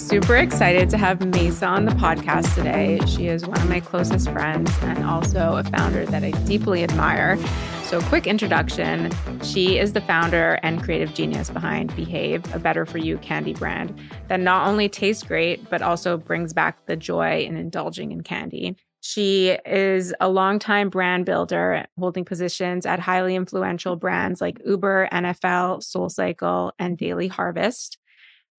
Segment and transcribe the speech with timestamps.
[0.00, 2.98] Super excited to have Mayssa on the podcast today.
[3.06, 7.38] She is one of my closest friends and also a founder that I deeply admire.
[7.84, 9.12] So, quick introduction
[9.44, 13.96] she is the founder and creative genius behind Behave, a better for you candy brand
[14.28, 18.76] that not only tastes great, but also brings back the joy in indulging in candy.
[19.02, 25.82] She is a longtime brand builder, holding positions at highly influential brands like Uber, NFL,
[25.82, 27.98] SoulCycle, and Daily Harvest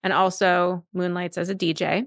[0.02, 2.06] and also moonlights as a DJ.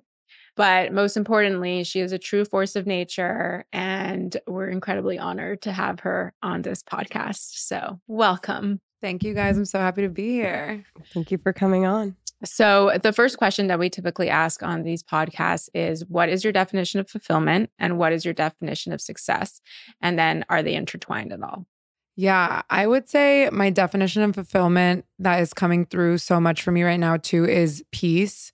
[0.55, 5.73] But most importantly, she is a true force of nature, and we're incredibly honored to
[5.73, 7.57] have her on this podcast.
[7.57, 8.79] So, welcome.
[9.01, 9.57] Thank you guys.
[9.57, 10.85] I'm so happy to be here.
[11.13, 12.15] Thank you for coming on.
[12.45, 16.53] So, the first question that we typically ask on these podcasts is What is your
[16.53, 17.69] definition of fulfillment?
[17.77, 19.59] And what is your definition of success?
[20.01, 21.65] And then, are they intertwined at all?
[22.15, 26.71] Yeah, I would say my definition of fulfillment that is coming through so much for
[26.71, 28.53] me right now, too, is peace.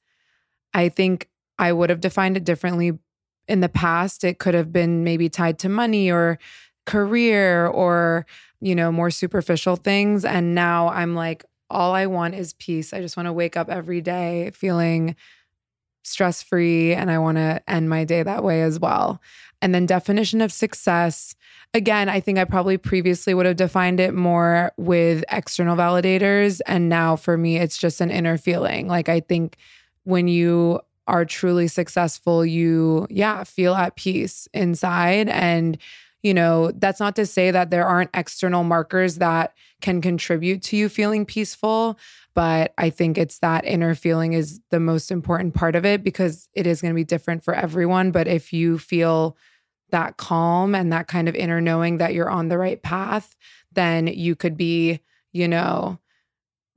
[0.74, 1.30] I think
[1.60, 2.94] I would have defined it differently
[3.48, 4.24] in the past.
[4.24, 6.40] It could have been maybe tied to money or
[6.88, 8.26] career or,
[8.62, 10.26] you know, more superficial things.
[10.26, 12.94] And now I'm like, all I want is peace.
[12.94, 15.16] I just want to wake up every day feeling
[16.04, 19.22] stress free and I want to end my day that way as well.
[19.62, 21.36] And then definition of success.
[21.74, 26.90] Again, I think I probably previously would have defined it more with external validators and
[26.90, 28.88] now for me it's just an inner feeling.
[28.88, 29.58] Like I think
[30.04, 35.78] when you are truly successful, you yeah, feel at peace inside and
[36.24, 40.78] you know, that's not to say that there aren't external markers that can contribute to
[40.78, 41.98] you feeling peaceful,
[42.34, 46.48] but I think it's that inner feeling is the most important part of it because
[46.54, 48.12] it is going to be different for everyone.
[48.12, 49.36] But if you feel
[49.90, 53.36] that calm and that kind of inner knowing that you're on the right path,
[53.74, 55.02] then you could be,
[55.34, 56.00] you know,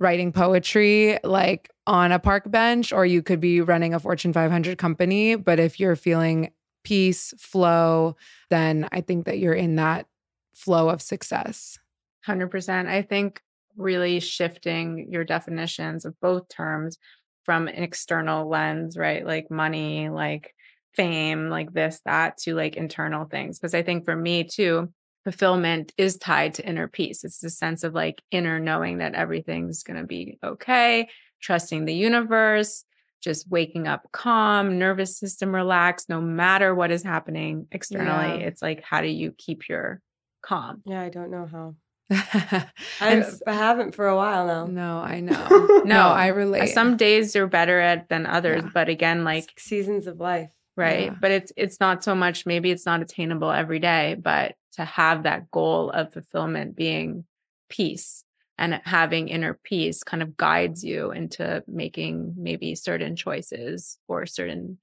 [0.00, 4.78] writing poetry like on a park bench, or you could be running a Fortune 500
[4.78, 5.36] company.
[5.36, 6.50] But if you're feeling
[6.84, 8.16] peace, flow,
[8.50, 10.06] then I think that you're in that
[10.54, 11.78] flow of success.
[12.26, 12.86] 100%.
[12.86, 13.40] I think
[13.76, 16.98] really shifting your definitions of both terms
[17.44, 19.26] from an external lens, right?
[19.26, 20.54] Like money, like
[20.94, 23.58] fame, like this, that, to like internal things.
[23.58, 24.92] Because I think for me too,
[25.24, 27.24] fulfillment is tied to inner peace.
[27.24, 31.08] It's the sense of like inner knowing that everything's going to be okay,
[31.40, 32.84] trusting the universe,
[33.24, 38.40] just waking up calm, nervous system relaxed, no matter what is happening externally.
[38.40, 38.46] Yeah.
[38.48, 40.00] It's like, how do you keep your
[40.42, 40.82] calm?
[40.84, 41.74] Yeah, I don't know how.
[43.00, 44.66] I haven't for a while now.
[44.66, 45.82] No, I know.
[45.84, 46.68] no, I relate.
[46.68, 48.70] Some days you're better at than others, Yeah.
[48.74, 50.52] but again, like It's seasons of life.
[50.76, 51.14] right Yeah.
[51.20, 55.22] but it's it's not so much maybe it's not attainable every day but to have
[55.22, 57.24] that goal of fulfillment being
[57.68, 58.24] peace
[58.58, 64.78] and having inner peace kind of guides you into making maybe certain choices or certain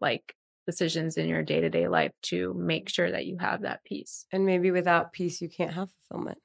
[0.00, 0.34] like
[0.66, 4.70] decisions in your day-to-day life to make sure that you have that peace And maybe
[4.70, 6.38] without peace, you can't have fulfillment.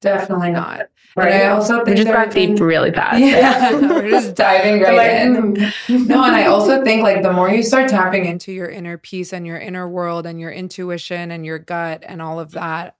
[0.00, 0.88] Definitely not.
[1.16, 1.32] Right.
[1.32, 3.20] And I also think We just there got are deep really fast.
[3.20, 5.54] Yeah, we're just diving right Like, in.
[5.54, 6.06] mm.
[6.06, 9.32] No, and I also think like the more you start tapping into your inner peace
[9.32, 12.96] and your inner world and your intuition and your gut and all of that,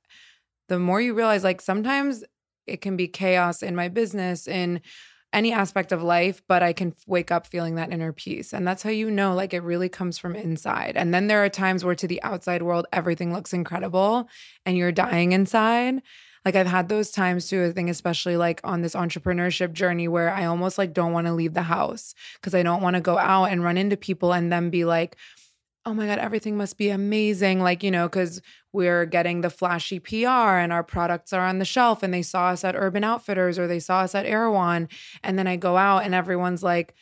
[0.68, 2.24] the more you realize like sometimes
[2.66, 4.80] it can be chaos in my business in
[5.34, 8.54] any aspect of life, but I can wake up feeling that inner peace.
[8.54, 10.96] And that's how you know like it really comes from inside.
[10.96, 14.28] And then there are times where to the outside world everything looks incredible
[14.64, 16.02] and you're dying inside.
[16.44, 20.30] Like I've had those times too, I think especially like on this entrepreneurship journey where
[20.30, 23.18] I almost like don't want to leave the house because I don't want to go
[23.18, 25.16] out and run into people and then be like,
[25.86, 27.60] oh my God, everything must be amazing.
[27.60, 28.40] Like, you know, because
[28.74, 32.48] we're getting the flashy PR and our products are on the shelf and they saw
[32.48, 34.88] us at Urban Outfitters or they saw us at Erewhon.
[35.22, 36.94] And then I go out and everyone's like,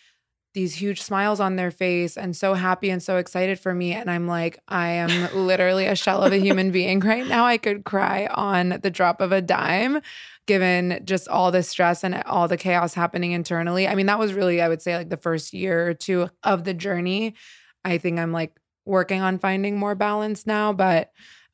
[0.55, 3.93] these huge smiles on their face and so happy and so excited for me.
[3.93, 7.47] And I'm like, I am literally a shell of a human being right now.
[7.47, 10.03] I could cry on the drop of a dime,
[10.47, 13.89] given just all the stress and all the chaos happening internally.
[13.89, 16.65] I mean, that was really, I would say, like the first year or two of
[16.65, 17.35] the journey.
[17.83, 18.55] I think I'm like
[18.85, 21.13] working on finding more balance now, but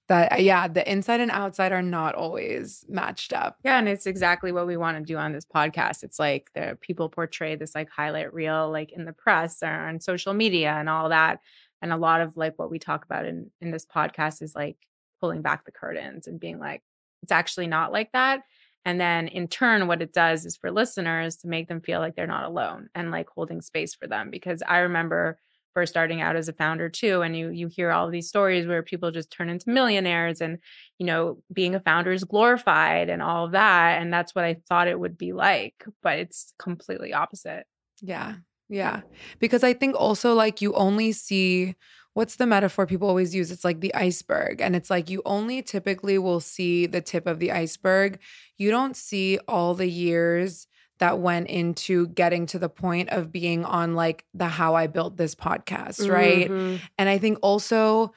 [0.08, 3.58] that, uh, yeah, the inside and outside are not always matched up.
[3.64, 6.02] Yeah, and it's exactly what we want to do on this podcast.
[6.02, 10.00] It's like the people portray this like highlight reel like in the press or on
[10.00, 11.40] social media and all that.
[11.82, 14.76] And a lot of like what we talk about in in this podcast is like
[15.20, 16.82] pulling back the curtains and being like
[17.22, 18.42] it's actually not like that.
[18.84, 22.16] And then in turn what it does is for listeners to make them feel like
[22.16, 25.38] they're not alone and like holding space for them because I remember
[25.78, 28.82] first starting out as a founder too and you you hear all these stories where
[28.82, 30.58] people just turn into millionaires and
[30.98, 34.56] you know being a founder is glorified and all of that and that's what i
[34.68, 37.64] thought it would be like but it's completely opposite
[38.02, 38.34] Yeah.
[38.68, 39.00] Yeah.
[39.38, 41.74] Because I think also like you only see
[42.14, 43.50] what's the metaphor people always use?
[43.50, 44.60] It's like the iceberg.
[44.60, 48.18] And it's like you only typically will see the tip of the iceberg.
[48.56, 50.66] You don't see all the years
[50.98, 55.16] that went into getting to the point of being on like the how I built
[55.16, 56.50] this podcast, right?
[56.50, 56.80] Mhm.
[56.98, 58.12] And I think also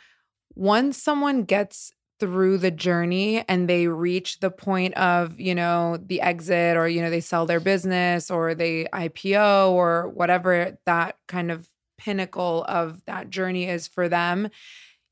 [0.56, 6.22] once someone gets through the journey and they reach the point of, you know, the
[6.22, 11.51] exit or, you know, they sell their business or they IPO or whatever that kind
[11.51, 11.68] of
[11.98, 14.50] pinnacle of that journey is for them,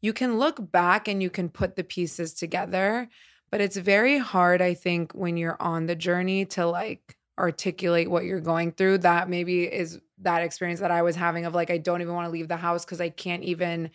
[0.02, 3.08] you can look back and you can put the pieces together.
[3.52, 8.26] But it's very hard, I think, when you're on the journey to like articulate what
[8.26, 9.00] you're going through.
[9.00, 12.26] That maybe is that experience that I was having of like, I don't even want
[12.26, 13.90] to leave the house because I can't even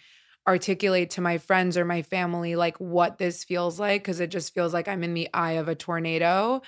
[0.46, 4.52] articulate to my friends or my family like what this feels like because it just
[4.52, 6.62] feels like I'm in the eye of a tornado.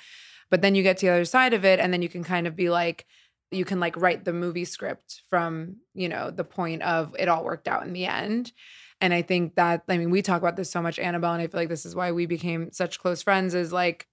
[0.50, 2.46] But then you get to the other side of it and then you can kind
[2.46, 3.06] of be like,
[3.50, 7.44] you can like write the movie script from, you know, the point of it all
[7.44, 8.52] worked out in the end.
[9.00, 11.46] And I think that, I mean, we talk about this so much, Annabelle, and I
[11.46, 14.06] feel like this is why we became such close friends is like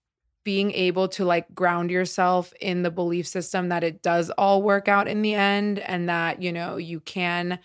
[0.43, 4.87] being able to like ground yourself in the belief system that it does all work
[4.87, 7.59] out in the end and that, you know, you can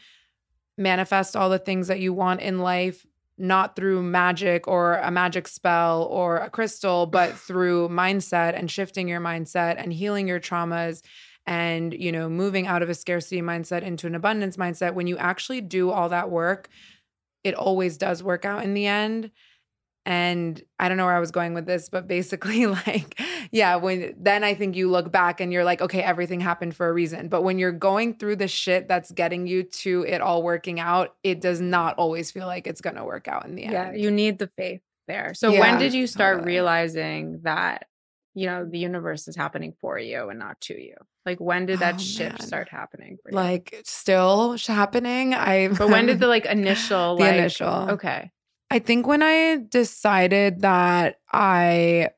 [0.76, 3.04] manifest all the things that you want in life
[3.36, 9.08] not through magic or a magic spell or a crystal but through mindset and shifting
[9.08, 11.02] your mindset and healing your traumas
[11.46, 14.94] and you know moving out of a scarcity mindset into an abundance mindset.
[14.94, 16.68] When you actually do all that work
[17.44, 19.30] it always does work out in the end
[20.08, 23.20] and i don't know where i was going with this but basically like
[23.52, 26.88] yeah when then i think you look back and you're like okay everything happened for
[26.88, 27.28] a reason.
[27.28, 31.14] But when you're going through the shit that's getting you to it all working out
[31.22, 33.72] it does not always feel like it's going to work out in the end.
[33.72, 35.34] yeah you need the faith there.
[35.34, 36.52] So Yeah, when did you start totally.
[36.54, 37.86] realizing that
[38.34, 40.94] you know the universe is happening for you and not to you?
[41.26, 42.46] Like when did that Oh, shift man.
[42.46, 43.36] start happening for you?
[43.36, 45.34] Like still happening?
[45.34, 47.90] I but when did the like initial The like initial.
[47.90, 48.30] okay
[48.70, 52.10] I think when I decided that I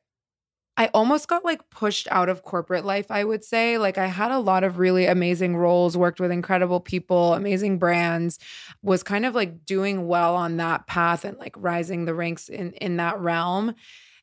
[0.77, 3.79] I almost got like pushed out of corporate life, I would say.
[3.79, 8.39] Like I had a lot of really amazing roles, worked with incredible people, amazing brands,
[8.83, 12.73] was kind of like doing well on that path and like rising the ranks in
[12.75, 13.75] in that realm.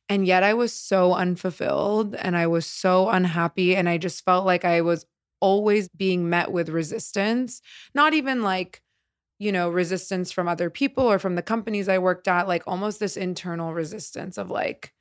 [0.10, 4.46] And yet I was so unfulfilled and I was so unhappy and I just felt
[4.46, 5.06] like I was
[5.42, 7.62] always being met with resistance,
[7.94, 8.82] not even like
[9.40, 13.00] you know, resistance from other people or from the companies I worked at, like almost
[13.00, 14.94] this internal resistance of like,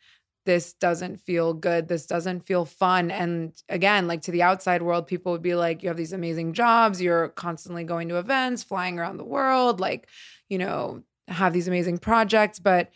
[0.44, 1.88] this doesn't feel good.
[1.88, 3.10] This doesn't feel fun.
[3.10, 6.52] And again, like to the outside world, people would be like, you have these amazing
[6.52, 7.02] jobs.
[7.02, 10.06] You're constantly going to events, flying around the world, like,
[10.48, 12.60] you know, have these amazing projects.
[12.60, 12.90] But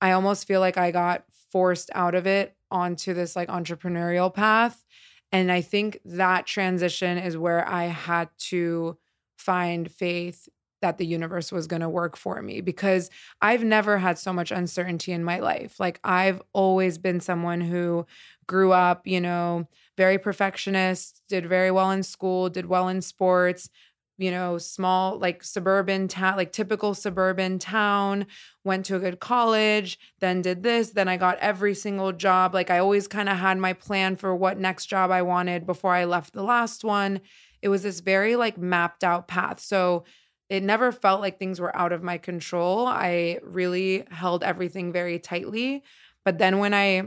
[0.00, 4.84] I almost feel like I got forced out of it onto this like entrepreneurial path.
[5.30, 8.98] And I think that transition is where I had to
[9.38, 10.48] find faith
[10.82, 13.10] that the universe was going to work for me because
[13.40, 15.80] I've never had so much uncertainty in my life.
[15.80, 18.06] Like I've always been someone who
[18.46, 23.70] grew up, you know, very perfectionist, did very well in school, did well in sports,
[24.18, 28.26] you know, small, like suburban town, like typical suburban town,
[28.64, 32.54] went to a good college, then did this, then I got every single job.
[32.54, 35.94] Like I always kind of had my plan for what next job I wanted before
[35.94, 37.20] I left the last one.
[37.62, 39.60] It was this very like mapped out path.
[39.60, 40.04] So
[40.52, 42.86] it never felt like things were out of my control.
[42.86, 45.82] I really held everything very tightly.
[46.26, 47.04] But then when I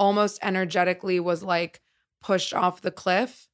[0.00, 1.80] almost energetically was like
[2.20, 3.46] pushed off the cliff,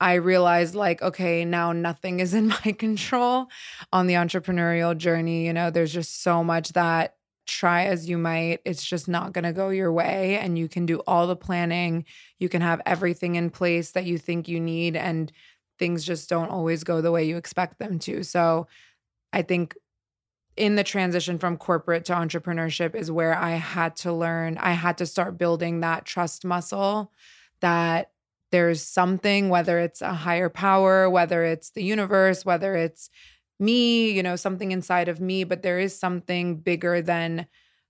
[0.00, 3.46] I realized like, okay, now nothing is in my control
[3.90, 5.46] on the entrepreneurial journey.
[5.46, 7.14] You know, there's just so much that
[7.46, 10.36] try as you might, it's just not going to go your way.
[10.36, 12.04] And you can do all the planning,
[12.38, 14.94] you can have everything in place that you think you need.
[14.94, 15.32] And
[15.78, 18.22] things just don't always go the way you expect them to.
[18.22, 18.66] So
[19.32, 19.74] I think
[20.56, 24.98] in the transition from corporate to entrepreneurship is where I had to learn, I had
[24.98, 27.12] to start building that trust muscle
[27.60, 28.10] that
[28.52, 33.10] there's something, whether it's a higher power, whether it's the universe, whether it's
[33.58, 37.46] me, you know, something inside of me, but there is something bigger than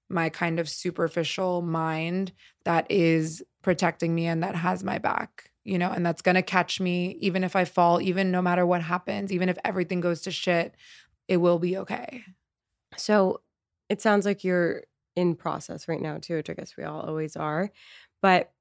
[0.09, 2.33] my kind of superficial mind
[2.65, 6.43] that is protecting me and that has my back, you know, and that's going to
[6.43, 10.21] catch me even if I fall, even no matter what happens, even if everything goes
[10.23, 10.75] to shit,
[11.27, 12.23] it will be okay.
[12.97, 13.41] So
[13.89, 14.83] it sounds like you're
[15.17, 17.71] in process right now too, which I guess we all always are.
[18.21, 18.53] But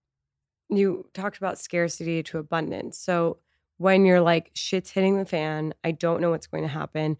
[0.69, 2.97] you talked about scarcity to abundance.
[2.97, 3.37] So
[3.77, 7.17] when you're like, shit's hitting the fan, I don't know what's going to happen.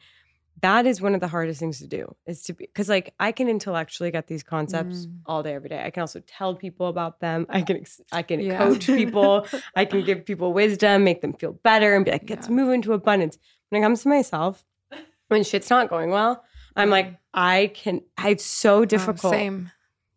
[0.62, 3.32] That is one of the hardest things to do is to be because like I
[3.34, 5.18] can intellectually get these concepts Mm.
[5.26, 5.84] all day every day.
[5.84, 7.46] I can also tell people about them.
[7.50, 8.58] I can ex- I can Yeah.
[8.60, 9.46] coach people.
[9.76, 12.54] I can give people wisdom, make them feel better, and be like, let's Yeah.
[12.56, 13.38] move into abundance.
[13.70, 14.64] When it comes to myself,
[15.28, 16.44] when shit's not going well,
[16.76, 18.02] I'm like, I can.
[18.24, 19.34] It's so Oh, difficult.
[19.34, 19.72] same.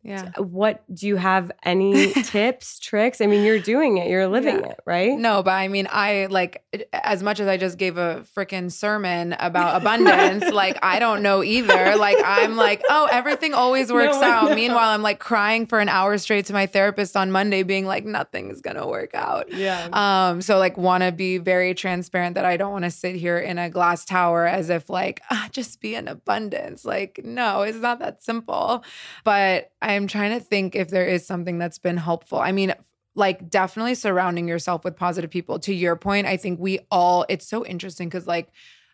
[0.06, 0.30] Yeah.
[0.38, 3.20] What do you have any tips, tricks?
[3.20, 4.70] I mean, you're doing it, you're living Yeah.
[4.70, 5.18] it, right?
[5.18, 9.34] No, but I mean, I like as much as I just gave a freaking sermon
[9.38, 11.96] about abundance, like I don't know either.
[11.96, 14.54] Like I'm like, oh, everything always works No, out.
[14.54, 18.04] Meanwhile, I'm like crying for an hour straight to my therapist on Monday, being like,
[18.04, 19.52] nothing's gonna work out.
[19.52, 19.88] Yeah.
[19.92, 23.38] Um, so like want to be very transparent that I don't want to sit here
[23.38, 26.84] in a glass tower as if like ah, just be in abundance.
[26.84, 28.84] Like, no, it's not that simple.
[29.24, 32.38] But I'm trying to think if there is something that's been helpful.
[32.38, 32.74] I mean,
[33.14, 35.58] like definitely surrounding yourself with positive people.
[35.60, 38.50] To your point, I think we all, it's so interesting because like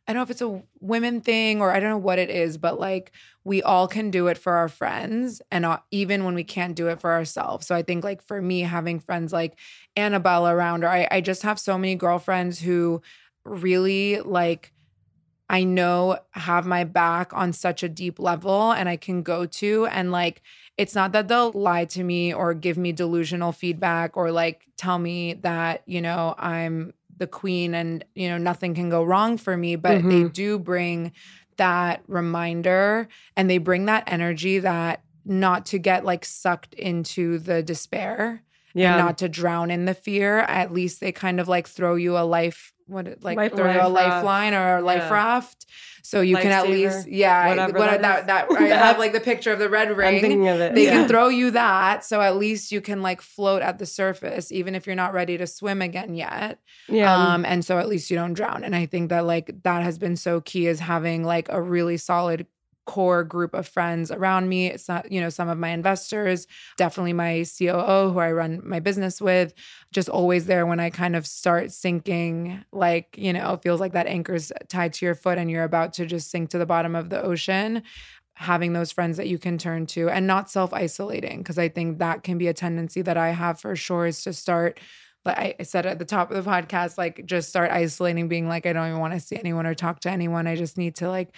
[0.07, 2.59] I don't know if it's a women thing or I don't know what it is,
[2.59, 3.13] but like
[3.45, 6.89] we all can do it for our friends and uh, even when we can't do
[6.89, 7.67] it for ourselves.
[7.69, 9.57] So I think like for me, having friends like
[9.95, 13.01] Annabelle around, or I, I just have so many girlfriends who
[13.45, 14.73] really like
[15.49, 19.87] I know have my back on such a deep level and I can go to
[19.87, 20.43] and like
[20.79, 24.99] it's not that they'll lie to me or give me delusional feedback or like tell
[24.99, 29.57] me that, you know, I'm the queen and, you know, nothing can go wrong for
[29.57, 30.33] me, but they Mhm.
[30.33, 31.13] do bring
[31.57, 37.63] that reminder and they bring that energy that not to get like sucked into the
[37.63, 38.43] despair
[38.75, 38.97] yeah.
[38.97, 40.41] and not to drown in the fear.
[40.41, 43.81] At least they kind of like throw you a life, what like Life throw you
[43.81, 45.13] a lifeline or a life Yeah.
[45.13, 45.67] raft,
[46.03, 46.69] so you can at Lifesaver.
[46.69, 49.97] least yeah, Whatever what that that that, I have like the picture of the red
[49.97, 50.21] ring.
[50.21, 50.75] thinking of it.
[50.75, 50.91] They yeah.
[50.91, 54.75] can throw you that, so at least you can like float at the surface, even
[54.75, 56.59] if you're not ready to swim again yet.
[56.89, 57.15] yeah.
[57.15, 58.65] Um, and so at least you don't drown.
[58.65, 61.97] And I think that like that has been so key is having like a really
[61.97, 62.47] solid
[62.87, 64.67] core group of friends around me.
[64.67, 66.47] It's not, you know, some of my investors,
[66.77, 69.55] definitely my COO who I run my business with,
[69.93, 73.93] just always there when I kind of start sinking, like, you know, it feels like
[73.93, 76.95] that anchor's tied to your foot and you're about to just sink to the bottom
[76.95, 77.83] of the ocean.
[78.37, 81.99] Having those friends that you can turn to and not self isolating, because I think
[81.99, 84.81] that can be a tendency that I have for sure is to start
[85.25, 88.67] like I said at the top of the podcast, like just start isolating, being like,
[88.67, 90.47] I don't even want to see anyone or talk to anyone.
[90.47, 91.29] I just need to like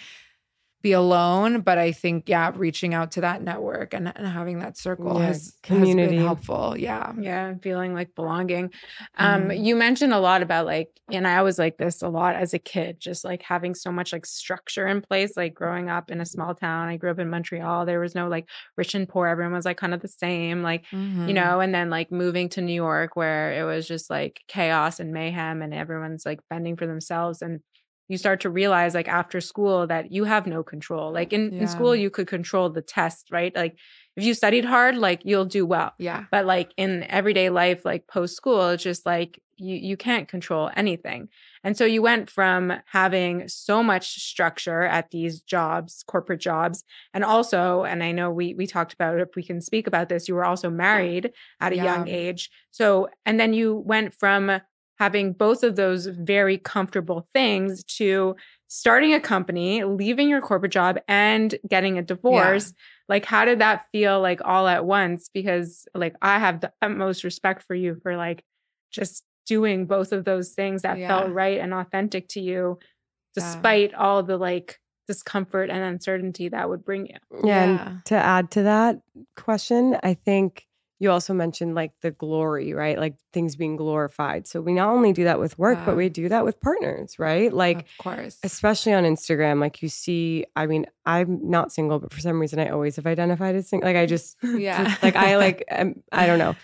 [0.85, 1.61] be alone.
[1.61, 5.25] But I think, yeah, reaching out to that network and, and having that circle Yeah,
[5.25, 6.75] has, has been helpful.
[6.77, 7.13] Yeah.
[7.17, 8.71] Yeah, feeling like belonging.
[9.17, 9.57] Um, Mhm.
[9.65, 12.59] you mentioned a lot about like, and I was like this a lot as a
[12.59, 16.25] kid, just like having so much like structure in place, like growing up in a
[16.25, 16.87] small town.
[16.89, 17.85] I grew up in Montreal.
[17.85, 19.27] There was no like rich and poor.
[19.27, 20.85] Everyone was like kind of the same, like,
[21.25, 21.35] you Mhm.
[21.35, 25.13] know, and then like moving to New York where it was just like chaos and
[25.13, 27.41] mayhem and everyone's like fending for themselves.
[27.41, 27.61] And
[28.07, 31.11] you start to realize like after school that you have no control.
[31.11, 33.55] Like in, in school, you could control the test, right?
[33.55, 33.77] Like
[34.15, 35.93] if you studied hard, like you'll do well.
[35.97, 36.25] Yeah.
[36.31, 40.69] But like in everyday life, like post school, it's just like you you can't control
[40.75, 41.29] anything.
[41.63, 46.83] And so you went from having so much structure at these jobs, corporate jobs,
[47.13, 50.09] and also, and I know we we talked about it, if we can speak about
[50.09, 52.49] this, you were also married at a young age.
[52.71, 54.61] So and then you went from
[54.97, 58.35] having both of those very comfortable things to
[58.67, 62.73] starting a company, leaving your corporate job and getting a divorce.
[63.07, 67.23] Like how did that feel like all at once because like I have the utmost
[67.23, 68.43] respect for you for like
[68.91, 71.07] just doing both of those things that Yeah.
[71.07, 73.43] felt right and authentic to you Yeah.
[73.43, 77.17] despite all the like discomfort and uncertainty that would bring you.
[77.43, 77.45] Yeah.
[77.45, 77.63] Yeah.
[77.91, 79.01] And to add to that
[79.35, 80.65] question, I think
[80.99, 82.97] you also mentioned like the glory, right?
[82.97, 84.47] Like things being glorified.
[84.47, 87.51] So we not only do that with work, but we do that with partners, right?
[87.53, 88.39] Like, of course.
[88.43, 92.59] especially on Instagram, like you see, I mean, I'm not single, but for some reason
[92.59, 93.89] I always have identified as single.
[93.89, 94.95] Like I just, Yeah.
[95.01, 96.55] like I like, um, I don't know.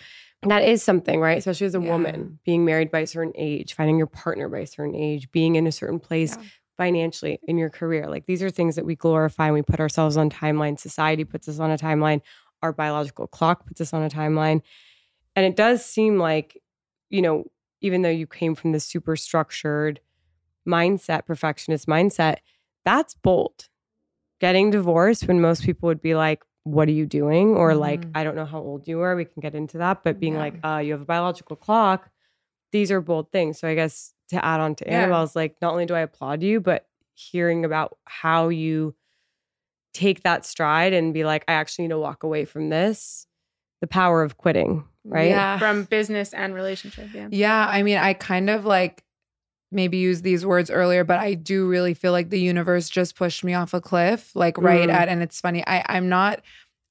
[0.43, 1.37] That is something, right?
[1.37, 1.89] Especially as a Yeah.
[1.89, 5.55] woman, being married by a certain age, finding your partner by a certain age, being
[5.55, 6.43] in a certain place Yeah.
[6.77, 8.07] financially in your career.
[8.07, 10.79] Like these are things that we glorify and we put ourselves on timeline.
[10.79, 12.21] Society puts us on a timeline.
[12.61, 14.61] Our biological clock puts us on a timeline.
[15.35, 16.61] And it does seem like,
[17.09, 17.45] you know,
[17.81, 19.99] even though you came from this super structured
[20.67, 22.37] mindset, perfectionist mindset,
[22.85, 23.69] that's bold.
[24.39, 27.55] Getting divorced when most people would be like, what are you doing?
[27.55, 28.11] Or like, Mhm.
[28.15, 29.15] I don't know how old you are.
[29.15, 30.03] We can get into that.
[30.03, 30.39] But being Yeah.
[30.39, 32.09] like, uh, you have a biological clock.
[32.71, 33.59] These are bold things.
[33.59, 35.03] So I guess to add on to Yeah.
[35.03, 38.95] Annabelle's, like, not only do I applaud you, but hearing about how you
[39.93, 43.27] take that stride and be like, I actually need to walk away from this.
[43.81, 45.29] The power of quitting, right?
[45.29, 45.57] Yeah.
[45.57, 47.09] From business and relationship.
[47.13, 47.27] Yeah.
[47.31, 49.03] Yeah, I mean, I kind of like
[49.71, 53.43] maybe used these words earlier, but I do really feel like the universe just pushed
[53.43, 54.93] me off a cliff, like right Mm.
[54.93, 55.09] at.
[55.09, 56.41] And it's funny, I I'm not.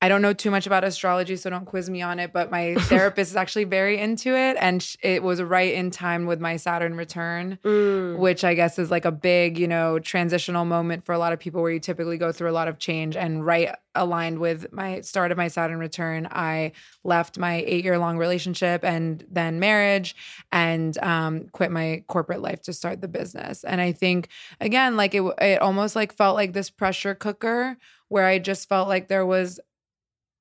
[0.02, 2.32] I don't know too much about astrology, so don't quiz me on it.
[2.32, 6.24] But my therapist is actually very into it, and sh- it was right in time
[6.26, 8.16] with my Saturn return, Mm.
[8.18, 11.38] which I guess is like a big, you know, transitional moment for a lot of
[11.38, 13.16] people where you typically go through a lot of change.
[13.16, 16.72] And right aligned with my start of my Saturn return, I
[17.04, 20.14] left my eight year long relationship and then marriage
[20.52, 23.64] and um, quit my corporate life to start the business.
[23.64, 24.28] And I think,
[24.60, 27.76] again, like it, it almost like felt like this pressure cooker
[28.08, 29.60] where I just felt like there was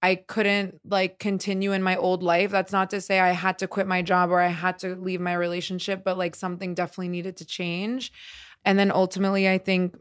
[0.02, 2.52] I couldn't like continue in my old life.
[2.52, 5.20] That's not to say I had to quit my job or I had to leave
[5.20, 8.12] my relationship, but like something definitely needed to change.
[8.64, 9.98] And then ultimately, I think,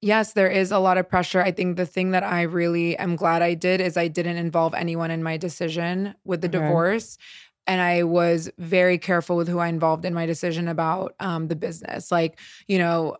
[0.00, 1.40] yes, there is a lot of pressure.
[1.40, 4.74] I think the thing that I really am glad I did is I didn't involve
[4.74, 6.48] anyone in my decision with the Okay.
[6.48, 7.18] divorce.
[7.66, 11.56] And I was very careful with who I involved in my decision about um, the
[11.56, 12.12] business.
[12.12, 13.16] Like, you know,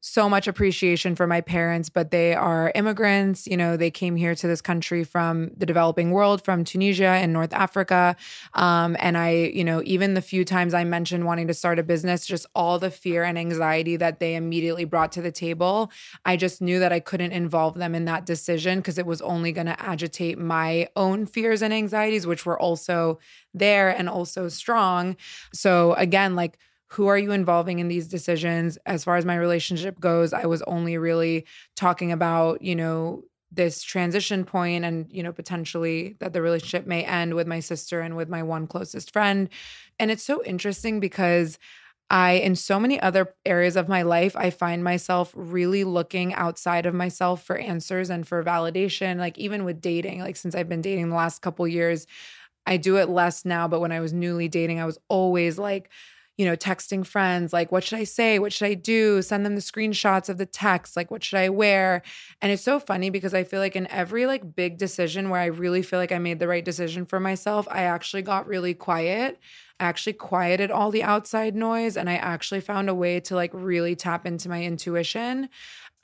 [0.00, 3.46] so much appreciation for my parents, but they are immigrants.
[3.46, 7.32] You know, they came here to this country from the developing world, from Tunisia and
[7.32, 8.14] North Africa.
[8.54, 11.82] Um, and I, you know, even the few times I mentioned wanting to start a
[11.82, 15.90] business, just all the fear and anxiety that they immediately brought to the table,
[16.24, 19.50] I just knew that I couldn't involve them in that decision because it was only
[19.50, 23.18] going to agitate my own fears and anxieties, which were also
[23.52, 25.16] there and also strong.
[25.52, 26.58] So again, like,
[26.88, 30.62] who are you involving in these decisions as far as my relationship goes i was
[30.62, 31.44] only really
[31.76, 37.02] talking about you know this transition point and you know potentially that the relationship may
[37.04, 39.48] end with my sister and with my one closest friend
[39.98, 41.58] and it's so interesting because
[42.10, 46.86] I, in so many other areas of my life, I find myself really looking outside
[46.86, 49.18] of myself for answers and for validation.
[49.18, 52.06] Like, even with dating, like, since I've been dating the last couple years,
[52.66, 53.68] I do it less now.
[53.68, 55.90] But when I was newly dating, I was always like,
[56.38, 58.38] you know, texting friends, like, what should I say?
[58.38, 59.20] What should I do?
[59.22, 62.00] Send them the screenshots of the text, like, what should I wear?
[62.40, 65.46] And it's so funny because I feel like in every like big decision where I
[65.46, 69.40] really feel like I made the right decision for myself, I actually got really quiet.
[69.80, 73.50] I actually quieted all the outside noise and I actually found a way to like
[73.52, 75.48] really tap into my intuition.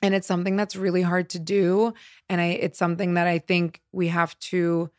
[0.01, 1.93] And it's something that's really hard to do.
[2.29, 4.91] And I it's something that I think we have to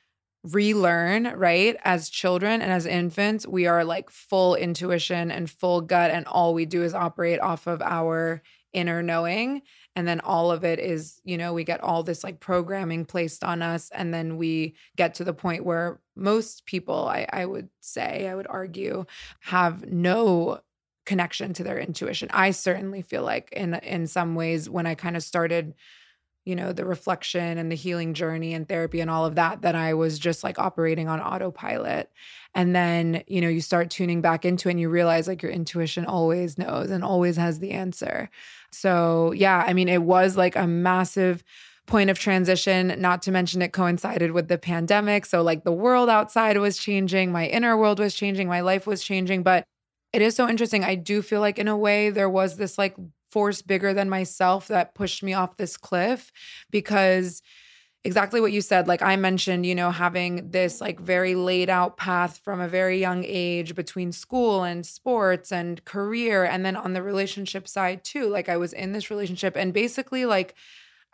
[0.53, 1.77] relearn, right?
[1.85, 6.55] As children and as infants, we are like full intuition and full gut, and all
[6.55, 9.63] we do is operate off of our inner knowing.
[9.97, 13.43] And then all of it is, you know, we get all this like programming placed
[13.43, 13.91] on us.
[13.95, 18.35] And then we get to the point where most people, I, I would say, I
[18.35, 19.07] would argue,
[19.41, 20.61] have no
[21.07, 22.29] connection to their intuition.
[22.33, 25.75] I certainly feel like in in some ways when I kind of started
[26.47, 29.75] you know, the reflection and the healing journey and therapy and all of that, that
[29.75, 32.11] I was just like operating on autopilot.
[32.55, 36.07] And then, you know, you start tuning back into and you realize like your intuition
[36.07, 38.31] always knows and always has the answer.
[38.71, 41.43] So, yeah, I mean, it was like a massive
[41.87, 45.27] point of transition, not to mention it coincided with the pandemic.
[45.27, 49.03] So, like, the world outside was changing, my inner world was changing, my life was
[49.03, 49.43] changing.
[49.43, 49.65] But
[50.13, 50.85] it is so interesting.
[50.85, 52.97] I do feel like, in a way, there was this like
[53.31, 56.33] force bigger than myself that pushed me off this cliff
[56.71, 57.43] because
[58.05, 61.97] exactly what you said like i mentioned you know having this like very laid out
[61.97, 66.93] path from a very young age between school and sports and career and then on
[66.93, 70.55] the relationship side too like i was in this relationship and basically like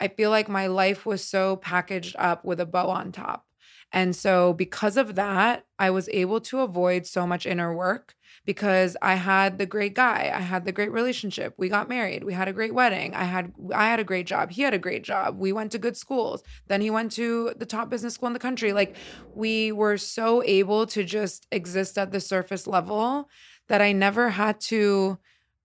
[0.00, 3.46] i feel like my life was so packaged up with a bow on top
[3.92, 8.96] and so because of that i was able to avoid so much inner work because
[9.00, 10.32] I had the great guy.
[10.34, 11.54] I had the great relationship.
[11.56, 12.24] We got married.
[12.24, 13.14] We had a great wedding.
[13.14, 14.50] I had I had a great job.
[14.50, 15.38] He had a great job.
[15.38, 16.42] We went to good schools.
[16.66, 18.72] Then he went to the top business school in the country.
[18.72, 18.96] Like
[19.34, 23.28] we were so able to just exist at the surface level
[23.68, 25.18] that I never had to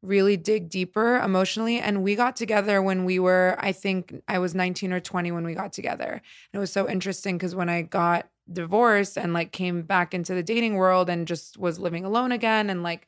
[0.08, 1.80] really dig deeper emotionally.
[1.80, 5.46] And we got together when we were, I think I was 19 or 20 when
[5.46, 6.12] we got together.
[6.12, 6.22] And
[6.54, 10.43] it was so interesting because when I got divorced and like came back into the
[10.43, 13.08] dating world and just was living alone again and like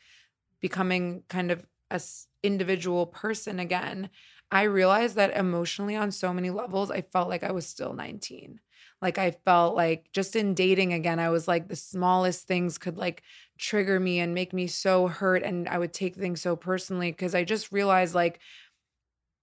[0.59, 2.01] becoming kind of a
[2.43, 4.09] individual person again,
[4.51, 8.59] I realized that emotionally on so many levels, I felt like I was still 19.
[9.01, 12.97] Like I felt like just in dating again, I was like the smallest things could
[12.97, 13.23] like
[13.57, 15.43] trigger me and make me so hurt.
[15.43, 18.39] And I would take things so personally because I just realized like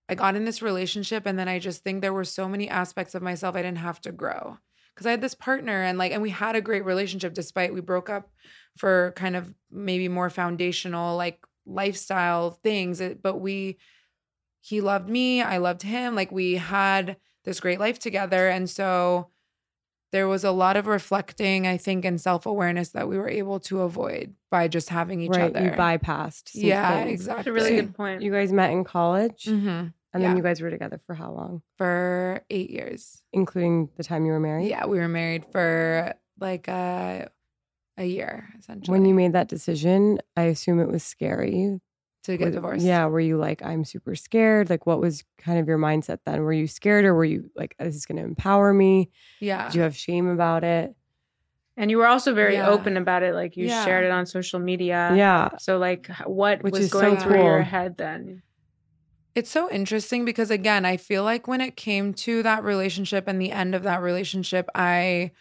[0.09, 3.14] I got in this relationship and then I just think there were so many aspects
[3.14, 4.59] of myself I didn't have to grow.
[4.95, 7.83] Cause I had this partner and like, and we had a great relationship despite we
[7.83, 8.31] broke up
[8.79, 13.03] for kind of maybe more foundational, like lifestyle things.
[13.23, 13.79] But we,
[14.62, 16.14] he loved me, I loved him.
[16.14, 18.49] Like we had this great life together.
[18.49, 19.31] And so
[20.12, 23.61] there was a lot of reflecting, I think, and self awareness that we were able
[23.61, 25.64] to avoid by just having each right, other.
[25.64, 26.51] You bypassed.
[26.55, 27.12] yeah, things.
[27.12, 27.37] exactly.
[27.37, 28.23] That's a really good point.
[28.23, 29.66] You guys met in college, Mm-hmm.
[29.69, 30.19] and yeah.
[30.21, 31.62] then you guys were together for how long?
[31.77, 33.23] For eight years.
[33.33, 34.69] Including the time you were married.
[34.69, 37.29] Yeah, we were married for like a,
[37.99, 38.92] a year, essentially.
[38.97, 41.81] When you made that decision, I assume it was scary
[42.26, 42.84] to get Was- divorced.
[42.84, 43.06] Yeah.
[43.06, 44.70] Were you like, I'm super scared?
[44.70, 46.42] Like, what was kind of your mindset then?
[46.42, 49.10] Were you scared or were you like, this is going to empower me?
[49.40, 49.66] Yeah.
[49.66, 50.94] Did you have shame about it?
[51.78, 52.68] And you were also very Yeah.
[52.68, 53.34] open about it.
[53.34, 53.84] Like you Yeah.
[53.84, 55.12] shared it on social media.
[55.16, 55.50] yeah.
[55.58, 58.42] So like what Which was is so going through your head then?
[59.34, 63.38] It's so interesting because again, I feel like when it came to that relationship and
[63.40, 65.32] the end of that relationship, I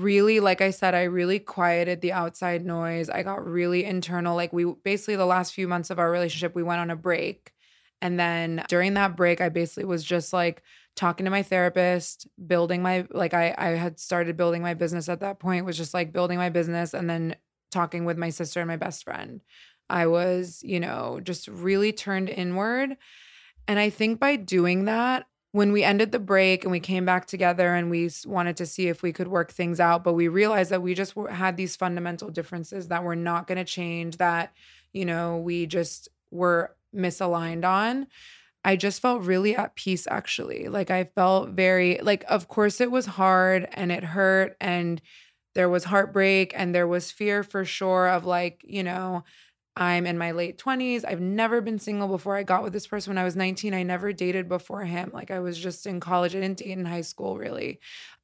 [0.00, 3.08] really like I said I really quieted the outside noise.
[3.10, 6.62] I got really internal like we basically the last few months of our relationship we
[6.62, 7.52] went on a break.
[8.00, 10.62] And then during that break I basically was just like
[10.96, 15.20] talking to my therapist, building my like I I had started building my business at
[15.20, 17.36] that point was just like building my business and then
[17.70, 19.40] talking with my sister and my best friend.
[19.90, 22.96] I was, you know, just really turned inward.
[23.66, 25.26] And I think by doing that,
[25.58, 28.86] when we ended the break and we came back together and we wanted to see
[28.86, 32.30] if we could work things out, but we realized that we just had these fundamental
[32.30, 34.52] differences that were not going to change, that,
[34.92, 38.06] you know, we just were misaligned on.
[38.64, 40.68] I just felt really at peace actually.
[40.68, 45.02] Like I felt very, like, of course it was hard and it hurt and
[45.56, 49.24] there was heartbreak and there was fear for sure of like, you know,
[49.78, 51.04] I'm in my late 20s.
[51.06, 52.36] I've never been single before.
[52.36, 53.72] I got with this person when I was 19.
[53.72, 55.10] I never dated before him.
[55.14, 56.34] Like I was just in college.
[56.34, 57.78] I didn't date in high school, really.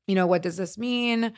[0.09, 1.33] You know, what does this mean?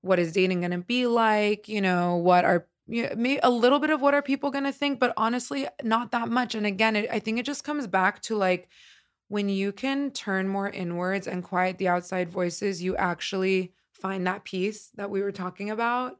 [0.00, 1.68] What is dating going to be like?
[1.68, 5.12] You know, what are a little bit of what are people going to think, but
[5.16, 6.54] honestly, not that much.
[6.54, 8.68] And again, it, I think it just comes back to like
[9.28, 14.44] when you can turn more inwards and quiet the outside voices, you actually find that
[14.44, 16.18] peace that we were talking about.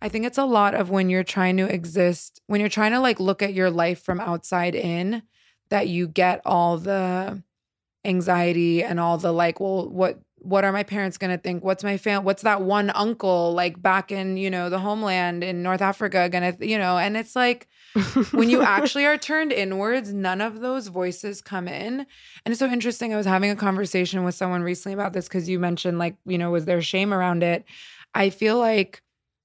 [0.00, 3.00] I think it's a lot of when you're trying to exist, when you're trying to
[3.00, 5.22] like look at your life from outside in,
[5.70, 7.42] that you get all the
[8.04, 11.64] anxiety and all the like, well, what what are my parents going to think?
[11.64, 15.62] What's my fam what's that one uncle like back in, you know, the homeland in
[15.62, 17.66] North Africa going to, you know, and it's like
[18.30, 22.00] when you actually are turned inwards, none of those voices come in.
[22.00, 23.12] And it's so interesting.
[23.12, 26.38] I was having a conversation with someone recently about this because you mentioned, like, you
[26.38, 27.64] know, was there shame around it?
[28.14, 29.02] I feel like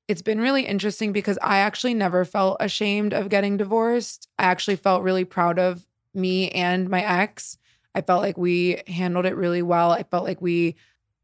[0.08, 4.28] it's been really interesting because I actually never felt ashamed of getting divorced.
[4.38, 7.58] I actually felt really proud of me and my ex.
[7.96, 9.92] I felt like we handled it really well.
[9.92, 10.76] I felt like we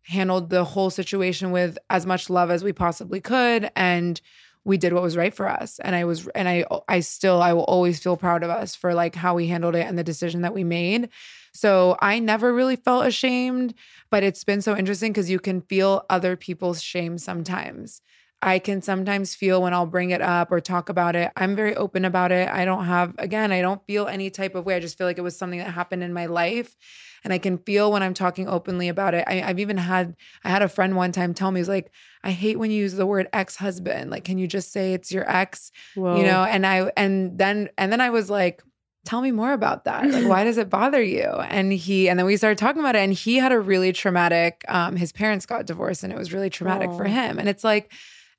[0.03, 3.69] handled the whole situation with as much love as we possibly could.
[3.75, 4.21] And
[4.67, 7.53] we did what was right for us and i was and i i still i
[7.53, 10.41] will always feel proud of us for like how we handled it and the decision
[10.41, 11.07] that we made
[11.53, 13.73] so i never really felt ashamed
[14.09, 18.01] but it's been so interesting because you can feel other people's shame sometimes
[18.41, 21.31] I can sometimes feel when I'll bring it up or talk about it.
[21.35, 22.47] I'm very open about it.
[22.47, 24.75] I don't have, again, I don't feel any type of way.
[24.75, 26.75] I just feel like it was something that happened in my life.
[27.23, 29.23] And I can feel when I'm talking openly about it.
[29.25, 31.91] I, have even had, I had a friend one time tell me, he's like,
[32.23, 34.11] I hate when you use the word ex husband.
[34.11, 35.71] Like, can you just say it's your ex?
[35.95, 36.17] Whoa.
[36.17, 38.61] You know, and I, and then, and then I was like,
[39.03, 40.07] tell me more about that.
[40.07, 41.25] Like, why does it bother you?
[41.25, 42.99] And he, and then we started talking about it.
[42.99, 46.51] And he had a really traumatic, um, his parents got divorced and it was really
[46.51, 46.97] traumatic oh.
[46.97, 47.39] for him.
[47.39, 47.91] And it's like,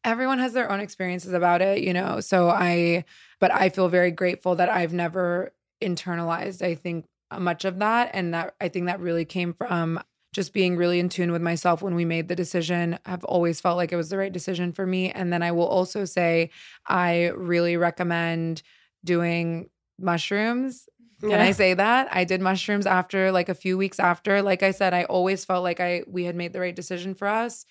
[0.04, 2.20] everyone has their own experiences about it, you know.
[2.20, 3.04] So I,
[3.40, 7.06] but I feel very grateful that I've never internalized, I think,
[7.38, 8.10] much of that.
[8.14, 10.00] And that I think that really came from
[10.32, 12.98] just being really in tune with myself when we made the decision.
[13.06, 15.10] I've always felt like it was the right decision for me.
[15.10, 16.50] And then I will also say,
[16.86, 18.62] I really recommend
[19.04, 20.88] doing mushrooms.
[21.20, 21.42] Can yeah.
[21.42, 22.08] I say that?
[22.12, 24.40] I did mushrooms after like a few weeks after.
[24.40, 27.26] Like I said, I always felt like I we had made the right decision for
[27.26, 27.64] us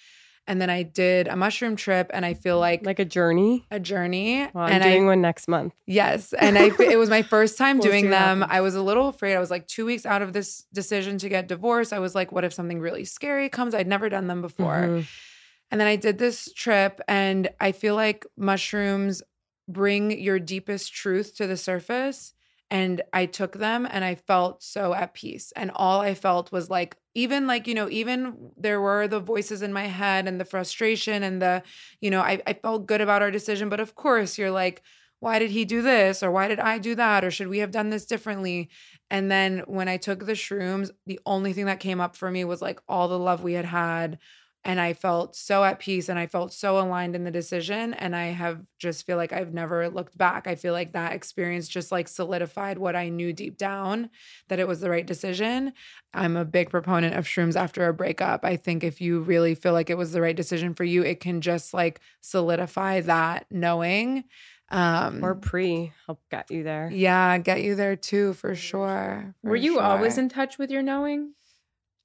[0.48, 3.80] and then I did a mushroom trip, and I feel like like a journey, a
[3.80, 4.48] journey.
[4.54, 5.74] Well, I'm and doing I, one next month.
[5.86, 8.46] Yes, and I it was my first time we'll doing them.
[8.48, 9.36] I was a little afraid.
[9.36, 11.94] I was like two weeks out of this decision to get divorced.
[11.94, 13.76] I was like, what if something really scary comes?
[13.76, 15.02] I'd never done them before, mm-hmm.
[15.72, 19.22] and then I did this trip, and I feel like mushrooms
[19.68, 22.34] bring your deepest truth to the surface
[22.70, 25.54] and I took them and I felt so at peace.
[25.56, 29.62] And all I felt was like, even like, you know, even there were the voices
[29.62, 31.64] in my head and the frustration and the,
[32.02, 33.70] you know, I, I felt good about our decision.
[33.70, 34.84] But of course, you're like,
[35.20, 36.22] why did he do this?
[36.22, 37.24] Or why did I do that?
[37.24, 38.70] Or should we have done this differently?
[39.10, 42.44] And then when I took the shrooms, the only thing that came up for me
[42.44, 44.20] was like all the love we had had,
[44.64, 48.16] and I felt so at peace and I felt so aligned in the decision and
[48.16, 50.46] I have just feel like I've never looked back.
[50.46, 54.10] I feel like that experience just like solidified what I knew deep down
[54.50, 55.74] that it was the right decision.
[56.14, 58.44] I'm a big proponent of shrooms after a breakup.
[58.44, 61.22] I think if you really feel like it was the right decision for you, it
[61.22, 64.26] can just like solidify that knowing
[64.70, 69.52] um or pre help get you there yeah get you there too for sure for
[69.52, 69.82] were you sure.
[69.82, 71.32] always in touch with your knowing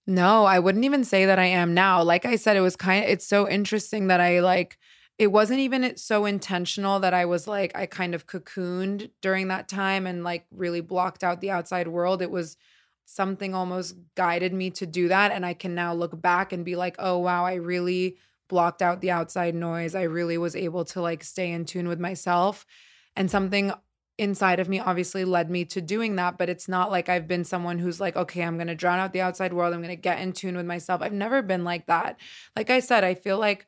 [0.06, 2.02] no, I wouldn't even say that I am now.
[2.02, 4.78] Like I said, it was kind of, it's so interesting that I like,
[5.18, 9.68] it wasn't even so intentional that I was like, I kind of cocooned during that
[9.68, 12.22] time and like really blocked out the outside world.
[12.22, 12.56] It was
[13.04, 15.30] something almost guided me to do that.
[15.30, 18.16] And I can now look back and be like, oh, wow, I really
[18.48, 19.94] blocked out the outside noise.
[19.94, 22.66] I really was able to like stay in tune with myself.
[23.14, 23.72] And something
[24.18, 27.44] inside of me obviously led me to doing that but it's not like I've been
[27.44, 29.72] someone who's like okay I'm going to drown out the outside world.
[29.72, 31.00] I'm going to get in tune with myself.
[31.02, 32.18] I've never been like that.
[32.54, 33.66] Like I said I feel like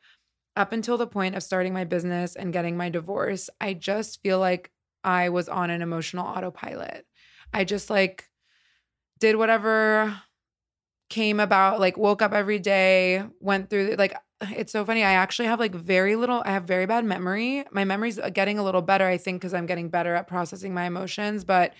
[0.56, 4.38] up until the point of starting my business and getting my divorce I just feel
[4.38, 4.70] like
[5.02, 7.06] I was on an emotional autopilot.
[7.52, 8.28] I just like
[9.20, 10.20] did whatever
[11.10, 14.14] came about like woke up every day went through like
[14.50, 15.02] it's so funny.
[15.02, 17.64] I actually have like very little, I have very bad memory.
[17.72, 20.84] My memory's getting a little better, I think, because I'm getting better at processing my
[20.84, 21.44] emotions.
[21.44, 21.74] But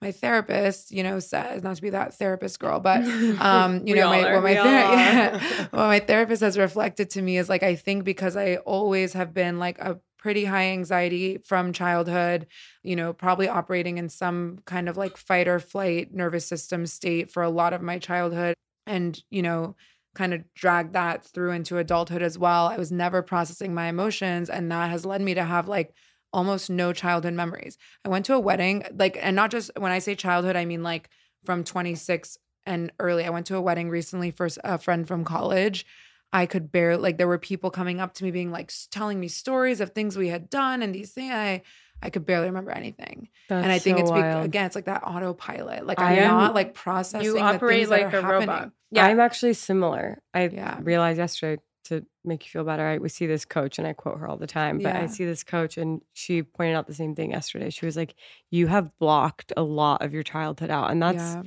[0.00, 3.02] my therapist, you know, says not to be that therapist girl, but
[3.40, 7.38] um, you know, my, what my ther- yeah, what my therapist has reflected to me
[7.38, 11.72] is like I think because I always have been like a pretty high anxiety from
[11.72, 12.46] childhood,
[12.84, 17.28] you know, probably operating in some kind of like fight or flight nervous system state
[17.28, 18.54] for a lot of my childhood.
[18.86, 19.74] And, you know,
[20.14, 22.68] kind of dragged that through into adulthood as well.
[22.68, 25.92] I was never processing my emotions, and that has led me to have like
[26.32, 27.76] almost no childhood memories.
[28.04, 30.82] I went to a wedding, like, and not just when I say childhood, I mean
[30.82, 31.08] like
[31.44, 33.24] from 26 and early.
[33.24, 35.84] I went to a wedding recently for a friend from college.
[36.32, 39.28] I could barely like there were people coming up to me being like telling me
[39.28, 41.32] stories of things we had done and these things.
[41.32, 41.62] I
[42.02, 43.28] I could barely remember anything.
[43.48, 45.86] That's and I think so it's be- again, it's like that autopilot.
[45.86, 47.24] Like I'm not like processing.
[47.24, 48.48] You operate like a happening.
[48.48, 48.70] robot.
[48.90, 50.22] Yeah, I'm actually similar.
[50.34, 50.78] I yeah.
[50.82, 52.86] realized yesterday to make you feel better.
[52.86, 55.02] I we see this coach and I quote her all the time, but yeah.
[55.02, 57.70] I see this coach and she pointed out the same thing yesterday.
[57.70, 58.14] She was like,
[58.50, 61.18] "You have blocked a lot of your childhood out," and that's.
[61.18, 61.42] Yeah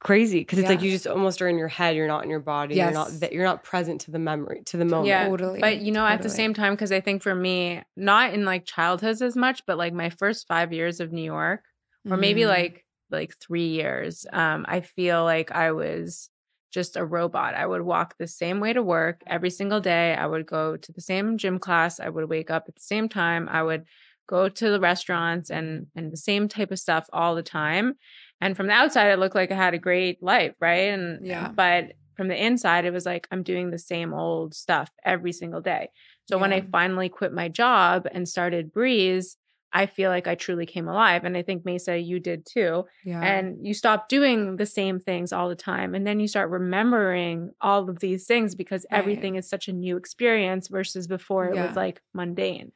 [0.00, 0.74] crazy because it's yeah.
[0.74, 2.84] like you just almost are in your head you're not in your body yes.
[2.84, 5.80] you're not that you're not present to the memory to the moment yeah totally but
[5.80, 6.14] you know totally.
[6.14, 9.62] at the same time because i think for me not in like childhoods as much
[9.66, 11.64] but like my first five years of new york
[12.10, 12.48] or maybe mm.
[12.48, 16.28] like like three years um i feel like i was
[16.70, 20.26] just a robot i would walk the same way to work every single day i
[20.26, 23.48] would go to the same gym class i would wake up at the same time
[23.50, 23.84] i would
[24.26, 27.94] go to the restaurants and and the same type of stuff all the time
[28.40, 30.90] and from the outside, it looked like I had a great life, right?
[30.92, 34.90] And yeah, but from the inside, it was like I'm doing the same old stuff
[35.04, 35.88] every single day.
[36.28, 39.36] So when I finally quit my job and started Breeze,
[39.72, 41.24] I feel like I truly came alive.
[41.24, 42.84] And I think Mayssa, you did too.
[43.04, 43.20] Yeah.
[43.22, 45.94] And you stop doing the same things all the time.
[45.94, 48.98] And then you start remembering all of these things because Right.
[48.98, 51.66] everything is such a new experience versus before it Yeah.
[51.66, 52.72] was like mundane.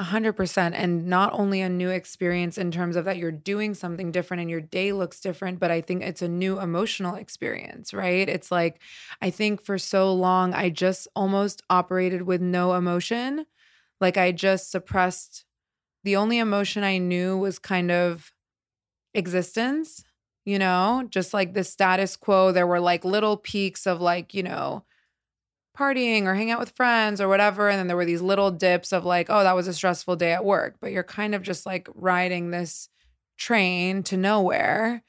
[0.00, 0.74] A hundred percent.
[0.74, 4.48] And not only a new experience in terms of that you're doing something different and
[4.48, 8.26] your day looks different, but I think it's a new emotional experience, right?
[8.26, 8.80] It's like,
[9.20, 13.44] I think for so long, I just almost operated with no emotion.
[14.00, 15.44] Like I just suppressed
[16.04, 18.32] the only emotion I knew was kind of
[19.14, 20.04] existence,
[20.44, 22.52] you know, just like the status quo.
[22.52, 24.84] There were like little peaks of like, you know,
[25.76, 27.68] partying or hang out with friends or whatever.
[27.68, 30.32] And then there were these little dips of like, oh, that was a stressful day
[30.32, 30.76] at work.
[30.80, 32.88] But you're kind of just like riding this
[33.38, 35.02] train to nowhere.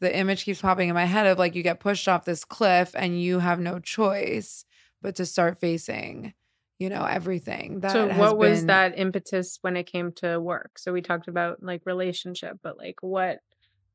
[0.00, 2.92] The image keeps popping in my head of like you get pushed off this cliff
[2.94, 4.64] and you have no choice
[5.02, 6.34] but to start facing,
[6.78, 7.80] you know, everything.
[7.80, 10.78] That so what was been- that impetus when it came to work?
[10.78, 13.40] So we talked about like relationship, but like what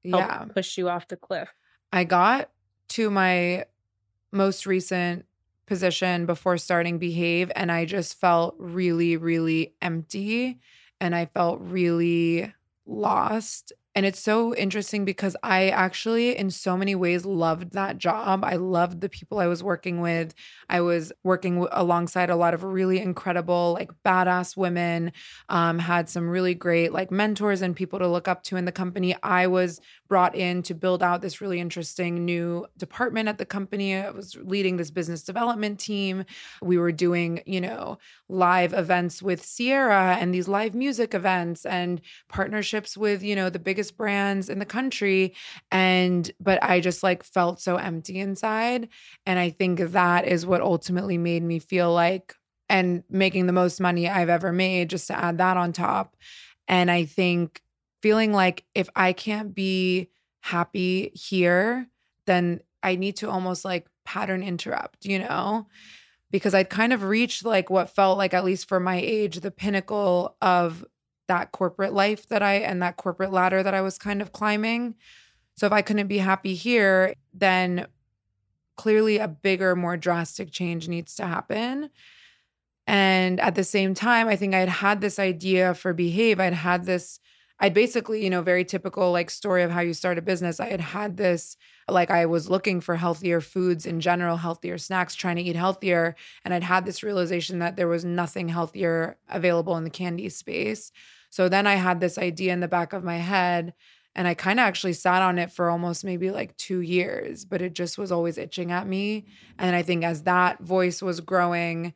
[0.09, 0.45] helped Yeah.
[0.53, 1.49] push you off the cliff?
[1.91, 2.49] I got
[2.89, 3.65] to my
[4.31, 5.25] most recent
[5.65, 10.59] position before starting Behave, and I just felt really, really empty
[10.99, 12.53] and I felt really
[12.85, 13.73] lost.
[13.95, 18.43] And it's so interesting because I actually, in so many ways, loved that job.
[18.43, 20.33] I loved the people I was working with.
[20.67, 25.11] I was working alongside a lot of really incredible, like badass women,
[25.49, 28.71] um, had some really great, like mentors and people to look up to in the
[28.71, 29.15] company.
[29.21, 33.95] I was brought in to build out this really interesting new department at the company.
[33.95, 36.25] I was leading this business development team.
[36.63, 42.01] We were doing, you know, live events with Sierra and these live music events and
[42.27, 45.35] partnerships with, you know, the biggest brands in the country.
[45.71, 48.89] And, but I just like felt so empty inside.
[49.25, 52.35] And I think that is what ultimately made me feel like,
[52.69, 56.15] and making the most money I've ever made, just to add that on top.
[56.67, 57.61] And I think
[58.01, 60.09] feeling like if I can't be
[60.41, 61.87] happy here,
[62.25, 65.67] then I need to almost like pattern interrupt, you know?
[66.31, 69.51] Because I'd kind of reached like what felt like, at least for my age, the
[69.51, 70.83] pinnacle of
[71.27, 74.95] that corporate life that I and that corporate ladder that I was kind of climbing.
[75.55, 77.87] So if I couldn't be happy here, then
[78.75, 81.89] clearly a bigger, more drastic change needs to happen.
[82.85, 86.39] And at the same time, I think I'd had this idea for Behave.
[86.39, 87.19] I'd had this,
[87.59, 90.59] I'd basically, you know, very typical like story of how you start a business.
[90.59, 91.55] I had had this,
[91.87, 96.15] like, I was looking for healthier foods in general, healthier snacks, trying to eat healthier.
[96.43, 100.91] And I'd had this realization that there was nothing healthier available in the candy space.
[101.29, 103.73] So then I had this idea in the back of my head.
[104.15, 107.63] And I kind of actually sat on it for almost maybe like two years, but
[107.63, 109.25] it just was always itching at me.
[109.57, 111.93] And I think as that voice was growing,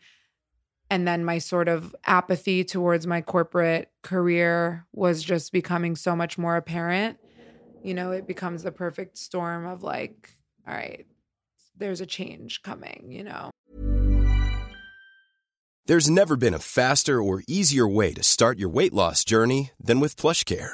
[0.89, 6.38] and then my sort of apathy towards my corporate career was just becoming so much
[6.38, 7.17] more apparent.
[7.84, 10.32] You know, it becomes the perfect storm of like,
[10.67, 11.06] all right,
[11.78, 13.52] there's a change coming, you know?
[15.86, 20.02] There's never been a faster or easier way to start your weight loss journey than
[20.02, 20.73] with PlushCare.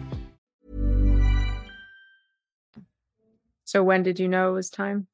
[3.71, 5.07] So when did you know it was time?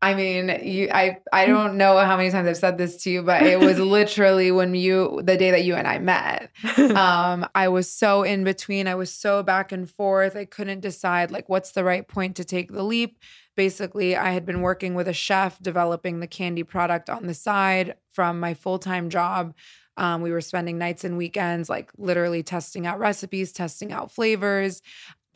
[0.00, 3.24] I mean, you I I don't know how many times I've said this to you,
[3.24, 6.52] but it was literally when you the day that you and I met.
[6.96, 8.86] Um, I was so in between.
[8.86, 10.36] I was so back and forth.
[10.36, 13.18] I couldn't decide like what's the right point to take the leap.
[13.56, 17.96] Basically, I had been working with a chef developing the candy product on the side
[18.12, 19.52] from my full-time job.
[19.96, 24.80] Um, we were spending nights and weekends, like literally testing out recipes, testing out flavors,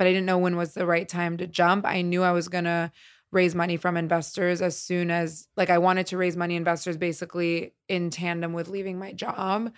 [0.00, 1.84] but I didn't know when was the right time to jump.
[1.84, 2.90] I knew I was gonna
[3.32, 7.74] raise money from investors as soon as like I wanted to raise money investors basically
[7.86, 9.70] in tandem with leaving my job.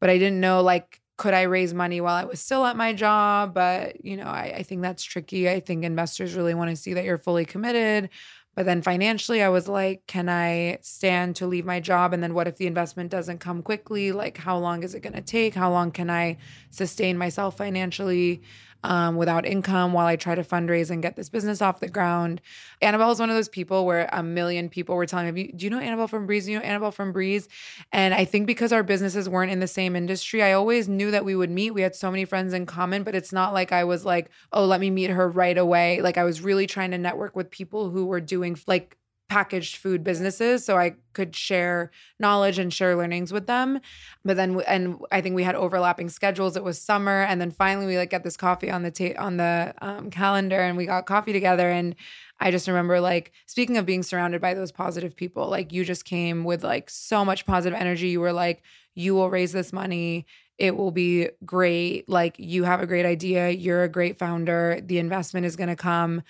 [0.00, 2.94] But I didn't know like could I raise money while I was still at my
[2.94, 3.52] job?
[3.52, 5.46] But, you know, I, I think that's tricky.
[5.46, 8.08] I think investors really want to see that you're fully committed.
[8.54, 12.14] But then financially, I was like, can I stand to leave my job?
[12.14, 14.12] And then what if the investment doesn't come quickly?
[14.12, 15.54] Like, how long is it going to take?
[15.54, 16.38] How long can I
[16.70, 18.40] sustain myself financially?
[18.84, 22.40] Um, without income while I try to fundraise and get this business off the ground.
[22.80, 25.70] Annabelle is one of those people where a million people were telling me, Do you
[25.70, 26.46] know Annabelle from Breeze?
[26.46, 27.48] Do you know Annabelle from Breeze?
[27.92, 31.24] And I think because our businesses weren't in the same industry, I always knew that
[31.24, 31.72] we would meet.
[31.72, 34.64] We had so many friends in common, but it's not like I was like, Oh,
[34.64, 36.00] let me meet her right away.
[36.00, 38.96] Like I was really trying to network with people who were doing like
[39.28, 43.80] packaged food businesses so I could share knowledge and share learnings with them.
[44.24, 46.56] But then and I think we had overlapping schedules.
[46.56, 49.36] It was summer and then finally we like get this coffee on the ta- on
[49.36, 51.96] the um, calendar and we got coffee together and
[52.38, 56.04] I just remember like speaking of being surrounded by those positive people, like you just
[56.04, 58.08] came with like so much positive energy.
[58.08, 58.62] You were like
[58.94, 60.26] you will raise this money.
[60.58, 62.08] It will be great.
[62.08, 63.50] Like you have a great idea.
[63.50, 64.80] You're a great founder.
[64.82, 66.22] The investment is going to come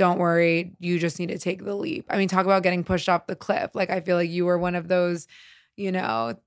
[0.00, 2.06] don't worry, you just need to take the leap.
[2.08, 3.72] I mean, talk about getting pushed off the cliff.
[3.74, 5.26] Like, I feel like you were one of those,
[5.76, 6.40] you know,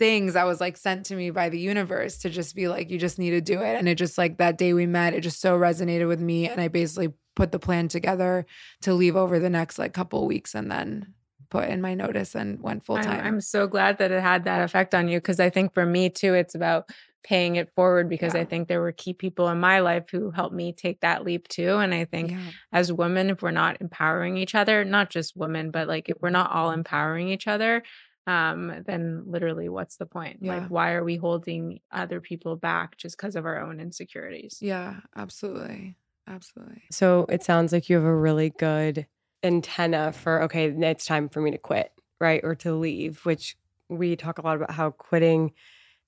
[0.00, 2.98] things that was like sent to me by the universe to just be like, you
[2.98, 3.76] just need to do it.
[3.76, 6.48] And it just like that day we met, it just so resonated with me.
[6.48, 8.44] And I basically put the plan together
[8.80, 11.14] to leave over the next like couple weeks and then
[11.48, 13.20] put in my notice and went full time.
[13.20, 15.86] I'm, I'm, so glad that it had that effect on you because I think for
[15.86, 16.90] me too, it's about
[17.22, 18.40] paying it forward because yeah.
[18.40, 21.48] I think there were key people in my life who helped me take that leap
[21.48, 21.76] too.
[21.76, 22.38] And I think yeah.
[22.72, 26.30] as women, if we're not empowering each other, not just women, but like if we're
[26.30, 27.82] not all empowering each other,
[28.26, 30.38] um, then literally what's the point?
[30.40, 30.58] Yeah.
[30.58, 34.58] Like, why are we holding other people back just because of our own insecurities?
[34.60, 35.96] Yeah, absolutely.
[36.28, 36.82] Absolutely.
[36.90, 39.06] So it sounds like you have a really good
[39.42, 42.40] antenna for, okay, it's time for me to quit, right?
[42.44, 43.56] Or to leave, which
[43.88, 45.52] we talk a lot about how quitting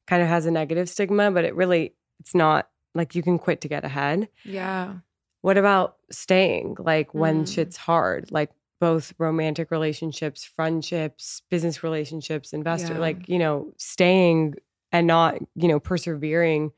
[0.07, 3.61] kind of has a negative stigma, but it really it's not like you can quit
[3.63, 4.29] to get ahead.
[4.45, 4.97] Yeah.
[5.41, 7.53] What about staying like when Mm.
[7.55, 8.31] shit's hard?
[8.31, 8.51] Like
[8.81, 13.01] both romantic relationships, friendships, business relationships, investor Yeah.
[13.01, 14.55] like, you know, staying
[14.93, 16.73] and not, you know, persevering.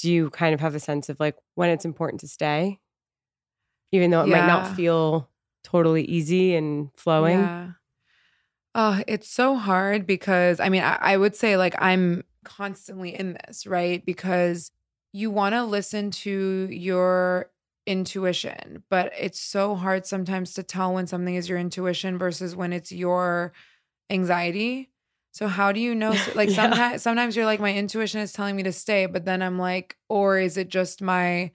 [0.00, 2.80] Do you kind of have a sense of like when it's important to stay?
[3.92, 5.28] Even though it might not feel
[5.62, 7.38] totally easy and flowing.
[7.40, 7.70] Yeah.
[8.74, 13.38] Oh, it's so hard because I mean, I, I would say like I'm constantly in
[13.46, 14.04] this, right?
[14.04, 14.70] Because
[15.12, 17.50] you want to listen to your
[17.86, 22.72] intuition, but it's so hard sometimes to tell when something is your intuition versus when
[22.72, 23.52] it's your
[24.10, 24.90] anxiety.
[25.32, 26.16] So how do you know?
[26.34, 26.56] Like Yeah.
[26.56, 29.96] sometimes, sometimes you're like, my intuition is telling me to stay, but then I'm like,
[30.08, 31.52] or is it just my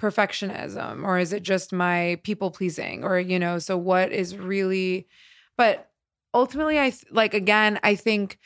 [0.00, 3.58] perfectionism, or is it just my people pleasing, or you know?
[3.58, 5.08] So what is really?
[5.56, 5.87] But
[6.34, 8.38] ultimately, I th- like again, I think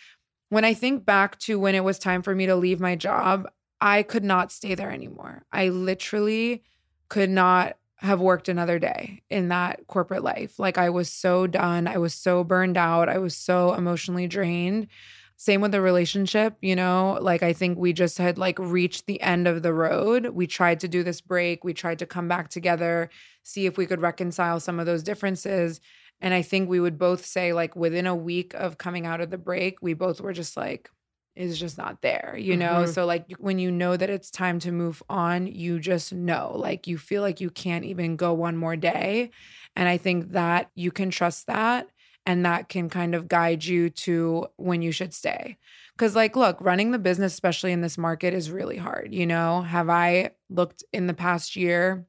[0.49, 3.49] when I think back to when it was time for me to leave my job,
[3.81, 5.45] I could not stay there anymore.
[5.53, 6.63] I literally
[7.09, 10.59] could not have worked another day in that corporate life.
[10.59, 11.87] Like I was so done.
[11.87, 13.09] I was so burned out.
[13.09, 14.89] I was so emotionally drained.
[15.37, 19.21] Same with the relationship, you know, like I think we just had like reached the
[19.21, 20.27] end of the road.
[20.29, 23.11] We tried to do this break, we tried to come back together,
[23.43, 25.81] see if we could reconcile some of those differences.
[26.23, 29.31] And I think we would both say, like, within a week of coming out of
[29.31, 30.91] the break, we both were just like,
[31.37, 32.85] is just not there, you know?
[32.85, 32.89] Mhm.
[32.89, 36.87] So, like, when you know that it's time to move on, you just know, like,
[36.87, 39.33] you feel like you can't even go one more day.
[39.77, 41.89] And I think that you can trust that
[42.27, 45.59] and that can kind of guide you to when you should stay.
[45.99, 49.15] Cause, like, look, running the business, especially in this market, is really hard.
[49.15, 52.07] You know, have I looked in the past year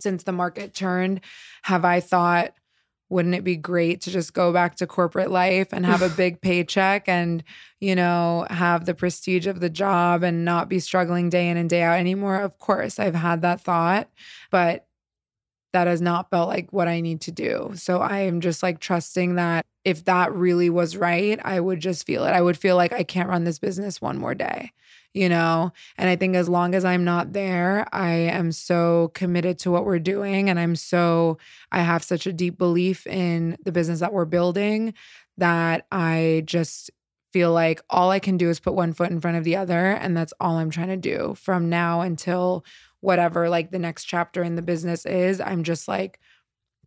[0.00, 1.20] since the market turned?
[1.64, 2.54] Have I thought,
[3.10, 6.40] wouldn't it be great to just go back to corporate life and have a big
[6.40, 7.44] paycheck and,
[7.80, 11.68] you know, have the prestige of the job and not be struggling day in and
[11.68, 12.40] day out anymore?
[12.40, 14.08] Of course, I've had that thought,
[14.50, 14.86] but
[15.72, 17.72] that has not felt like what I need to do.
[17.74, 22.06] So I am just like trusting that if that really was right, I would just
[22.06, 22.30] feel it.
[22.30, 24.72] I would feel like I can't run this business one more day,
[25.14, 25.72] you know?
[25.96, 29.84] And I think as long as I'm not there, I am so committed to what
[29.84, 30.48] we're doing.
[30.48, 31.38] And I'm so,
[31.72, 34.94] I have such a deep belief in the business that we're building
[35.38, 36.90] that I just
[37.32, 39.92] feel like all I can do is put one foot in front of the other.
[39.92, 42.64] And that's all I'm trying to do from now until
[43.00, 45.40] whatever like the next chapter in the business is.
[45.40, 46.18] I'm just like,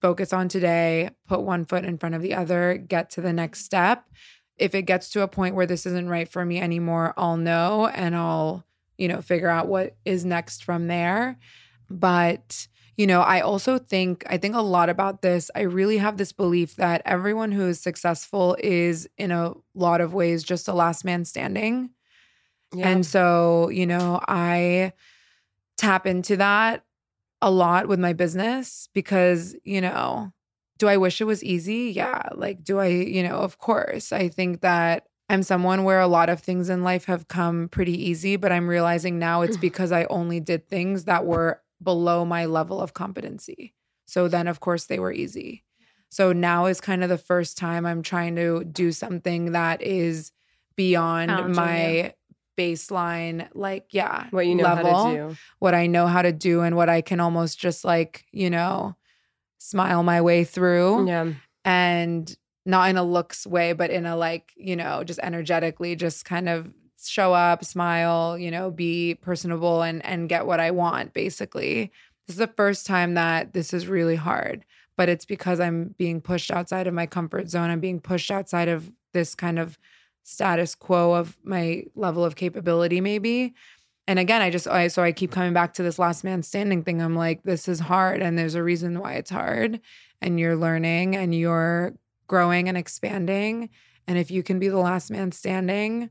[0.02, 3.64] focus on today, put one foot in front of the other, get to the next
[3.64, 4.06] step.
[4.58, 7.88] If it gets to a point where this isn't right for me anymore, I'll know
[7.88, 8.66] and I'll,
[8.98, 11.38] you know, figure out what is next from there.
[11.90, 15.50] But, you know, I also think, I think a lot about this.
[15.56, 20.14] I really have this belief that everyone who is successful is, in a lot of
[20.14, 21.90] ways, just a last man standing.
[22.74, 22.90] Yeah.
[22.90, 24.94] And so, you know, I
[25.78, 26.84] tap into that
[27.42, 30.33] a lot with my business because, you know,
[30.84, 31.94] do I wish it was easy?
[31.96, 32.28] Yeah.
[32.36, 34.12] Like, do I, you know, of course.
[34.12, 38.10] I think that I'm someone where a lot of things in life have come pretty
[38.10, 39.62] easy, but I'm realizing now it's mm-hmm.
[39.62, 43.74] because I only did things that were below my level of competency.
[44.08, 45.64] So then, of course, they were easy.
[46.10, 50.34] So now is kind of the first time I'm trying to do something that is
[50.76, 52.14] beyond Challenging my
[52.58, 55.38] baseline, like, yeah, what you know level, how to do.
[55.60, 58.98] what I know how to do, and what I can almost just like, you know,
[59.64, 61.34] smile my way through Yeah.
[61.64, 62.36] and
[62.66, 66.48] not in a looks way, but in a like, you know, just energetically, just kind
[66.50, 66.74] of
[67.06, 71.92] show up, smile, you know, be personable and and get what I want basically.
[72.28, 74.64] This is the first time that this is really hard,
[74.98, 77.70] but it's because I'm being pushed outside of my comfort zone.
[77.70, 79.78] I'm being pushed outside of this kind of
[80.24, 83.54] status quo of my level of capability maybe.
[84.08, 86.84] And again, I just I so I keep coming back to this last man standing
[86.84, 87.02] thing.
[87.02, 89.80] I'm like this is hard and there's a reason why it's hard
[90.22, 91.94] and you're learning and you're
[92.28, 93.70] growing and expanding.
[94.08, 96.10] And if you can be the last man standing,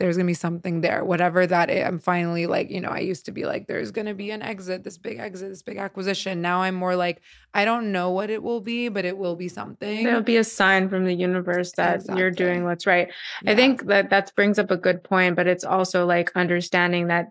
[0.00, 1.86] there's gonna be something there, whatever that is.
[1.86, 4.82] I'm finally like, you know, I used to be like, there's gonna be an exit,
[4.82, 6.40] this big exit, this big acquisition.
[6.40, 7.20] Now I'm more like,
[7.52, 10.04] I don't know what it will be, but it will be something.
[10.04, 13.12] There'll be a sign from the universe that you're doing what's right.
[13.46, 17.26] I think that that brings up a good point, but it's also like understanding that,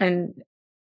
[0.00, 0.34] and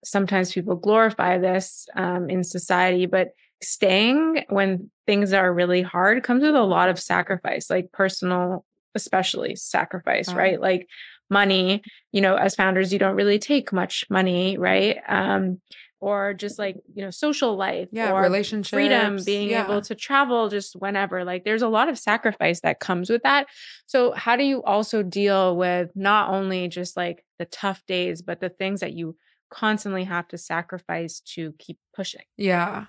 [0.04, 3.28] sometimes people glorify this um, in society, but
[3.62, 8.64] staying when things are really hard comes with a lot of sacrifice, like personal,
[8.94, 10.34] especially sacrifice, Oh.
[10.34, 10.60] right?
[10.60, 10.88] Like
[11.30, 11.82] money,
[12.12, 14.98] you know, as founders, you don't really take much money, right?
[15.08, 15.60] Um,
[16.00, 19.64] or just like, you know, social life yeah, or relationships, freedom, being yeah.
[19.64, 21.24] able to travel just whenever.
[21.24, 23.46] Like there's a lot of sacrifice that comes with that.
[23.86, 28.40] So, how do you also deal with not only just like the tough days, but
[28.40, 29.16] the things that you
[29.50, 32.24] constantly have to sacrifice to keep pushing?
[32.36, 32.86] Yeah.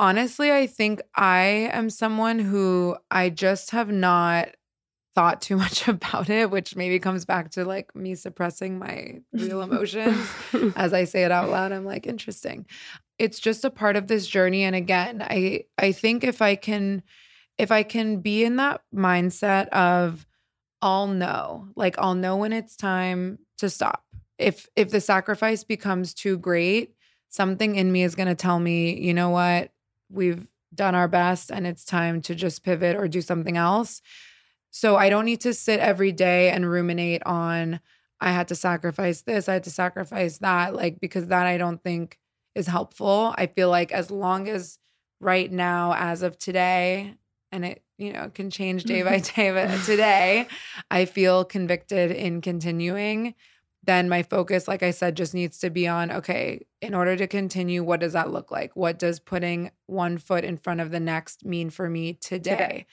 [0.00, 4.48] Honestly, I think I am someone who I just have not
[5.14, 9.62] thought too much about it, which maybe comes back to like me suppressing my real
[9.68, 10.28] emotions.
[10.76, 12.66] As I say it out loud, I'm like, interesting.
[13.18, 14.64] It's just a part of this journey.
[14.64, 17.02] And again, I I think if I can
[17.58, 20.26] if I can be in that mindset of
[20.82, 24.04] I'll know, like I'll know when it's time to stop.
[24.38, 26.94] If if the sacrifice becomes too great,
[27.28, 29.70] something in me is going to tell me, you know what,
[30.10, 34.02] we've done our best and it's time to just pivot or do something else.
[34.76, 37.78] So I don't need to sit every day and ruminate on,
[38.20, 41.80] I had to sacrifice this, I had to sacrifice that, like, because that I don't
[41.80, 42.18] think
[42.56, 43.32] is helpful.
[43.38, 44.80] I feel like as long as
[45.20, 47.14] right now, as of today,
[47.52, 49.40] and it, you know, can change day by mm-hmm.
[49.40, 50.48] day, but today,
[50.90, 53.36] I feel convicted in continuing
[53.86, 57.26] then my focus, like I said, just needs to be on okay, in order to
[57.26, 58.74] continue, what does that look like?
[58.76, 62.50] What does putting one foot in front of the next mean for me today?
[62.50, 62.86] Today.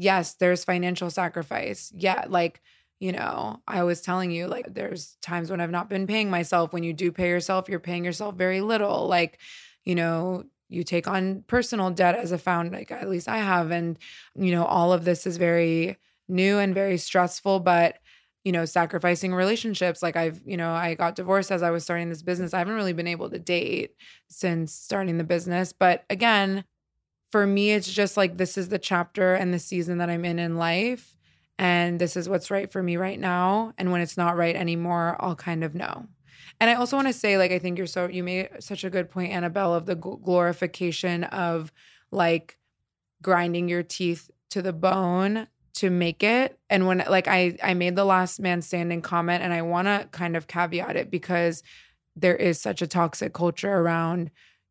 [0.00, 1.92] Yes, there's financial sacrifice.
[1.94, 2.62] Yeah, like,
[3.00, 6.72] you know, I was telling you, like, there's times when I've not been paying myself.
[6.72, 9.06] When you do pay yourself, you're paying yourself very little.
[9.08, 9.38] Like,
[9.84, 13.70] you know, you take on personal debt as a founder, like at least I have.
[13.70, 13.98] And,
[14.34, 15.98] you know, all of this is very
[16.28, 17.98] new and very stressful, but
[18.44, 20.02] you know, sacrificing relationships.
[20.02, 22.54] Like I've, you know, I got divorced as I was starting this business.
[22.54, 23.90] I haven't really been able to date
[24.30, 25.74] since starting the business.
[25.74, 26.64] But again,
[27.30, 30.38] for me, it's just like this is the chapter and the season that I'm in
[30.38, 31.14] in life.
[31.58, 33.74] And this is what's right for me right now.
[33.76, 36.06] And when it's not right anymore, I'll kind of know.
[36.58, 38.90] And I also want to say, like, I think you're so, you made such a
[38.90, 41.72] good point, Annabelle, of the glorification of
[42.10, 42.58] like
[43.22, 47.94] grinding your teeth to the bone to make it and when like i i made
[47.94, 51.62] the last man standing comment and i want to kind of caveat it because
[52.16, 54.30] there is such a toxic culture around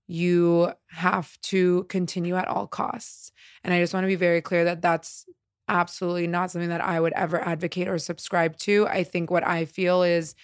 [0.09, 3.31] you have to continue at all costs
[3.63, 5.25] and i just want to be very clear that that's
[5.67, 9.65] absolutely not something that i would ever advocate or subscribe to i think what i
[9.65, 10.35] feel is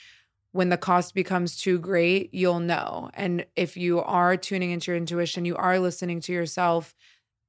[0.51, 4.97] when the cost becomes too great you'll know and if you are tuning into your
[4.97, 6.95] intuition you are listening to yourself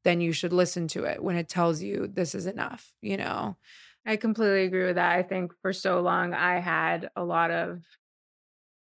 [0.07, 3.57] then you should listen to it when it tells you this is enough, you know?
[4.07, 5.19] I completely agree with that.
[5.19, 7.83] I think for so long I had a lot of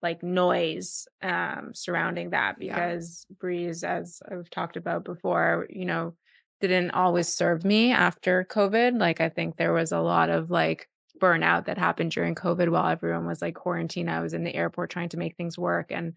[0.02, 2.74] like noise um surrounding that Yeah.
[2.74, 6.14] because Breeze, as I've talked about before, you know,
[6.60, 8.98] didn't always serve me after COVID.
[8.98, 10.88] Like I think there was a lot of like
[11.20, 14.10] burnout that happened during COVID while everyone was like quarantined.
[14.10, 15.90] I was in the airport trying to make things work.
[15.90, 16.14] And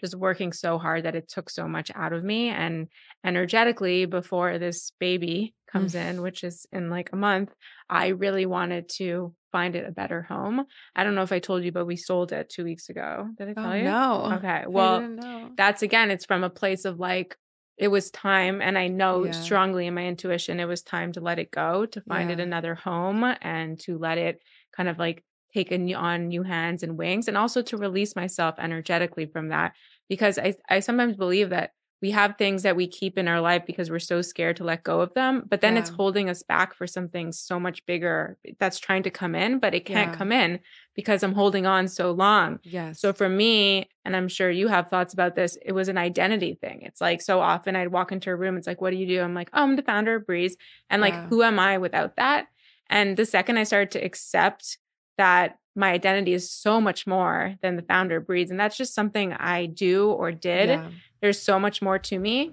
[0.00, 2.88] just working so hard that it took so much out of me and
[3.24, 6.08] energetically before this baby comes Mm.
[6.10, 7.54] in which is in like a month
[7.88, 10.64] i really wanted to find it a better home
[10.96, 13.48] i don't know if i told you but we sold it two weeks ago did
[13.48, 14.32] i tell Oh, you no.
[14.34, 15.08] okay well
[15.56, 17.36] that's again it's from a place of like
[17.78, 19.32] it was time and i know Yeah.
[19.32, 22.74] strongly in my intuition it was time to let it go to find it another
[22.74, 24.42] home and to let it
[24.76, 25.24] kind of like
[25.54, 29.72] take on new hands and wings and also to release myself energetically from that
[30.08, 33.62] because i i sometimes believe that we have things that we keep in our life
[33.64, 36.74] because we're so scared to let go of them but then it's holding us back
[36.74, 40.16] for something so much bigger eh, that's trying to come in but it can't Yeah.
[40.18, 40.58] come in
[40.96, 44.88] because i'm holding on so long yeah so for me, and I'm sure you have
[44.88, 46.82] thoughts about this, it was an identity thing.
[46.82, 49.20] It's like so often I'd walk into a room, it's like, what do you do?
[49.22, 50.56] I'm like, oh, I'm the founder of Breeze.
[50.90, 51.26] And like, Yeah.
[51.30, 52.46] who am I without that?
[52.90, 54.78] And the second I started to accept
[55.18, 58.50] that my identity is so much more than the founder Breeze.
[58.50, 60.90] And that's just something I do or did, Yeah.
[61.20, 62.52] there's so much more to me.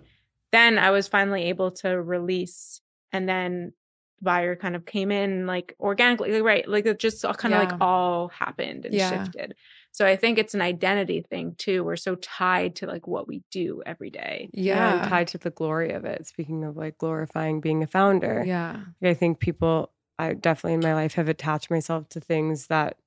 [0.51, 2.81] Then I was finally able to release.
[3.11, 3.73] And then
[4.21, 6.67] buyer kind of came in like organically, like, right?
[6.67, 9.09] Like it just all kind of like all happened and Yeah.
[9.23, 9.55] shifted.
[9.91, 11.83] So I think it's an identity thing too.
[11.83, 14.49] We're so tied to like what we do every day.
[14.53, 15.09] Yeah, Yeah.
[15.09, 16.27] tied to the glory of it.
[16.27, 18.81] Speaking of like glorifying being a founder, Yeah.
[19.01, 22.97] I think people, I definitely in my life have attached myself to things that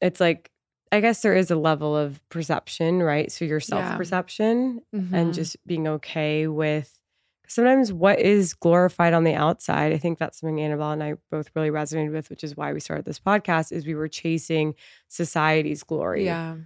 [0.00, 0.50] it's like,
[0.92, 3.30] I guess there is a level of perception, right?
[3.32, 5.12] So your self perception Mhm.
[5.12, 6.98] and just being okay with
[7.48, 9.92] sometimes what is glorified on the outside.
[9.92, 12.80] I think that's something Annabelle and I both really resonated with, which is why we
[12.80, 14.74] started this podcast, is we were chasing
[15.08, 16.24] society's glory.
[16.24, 16.56] Yeah.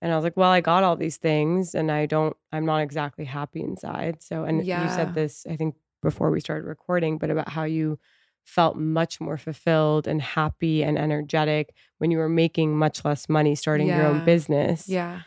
[0.00, 2.78] And I was like, well, I got all these things and I don't, I'm not
[2.78, 4.22] exactly happy inside.
[4.22, 7.98] So, and you said this, I think, before we started recording, but about how you
[8.44, 13.54] felt much more fulfilled and happy and energetic when you were making much less money
[13.54, 15.20] starting your own business Yeah.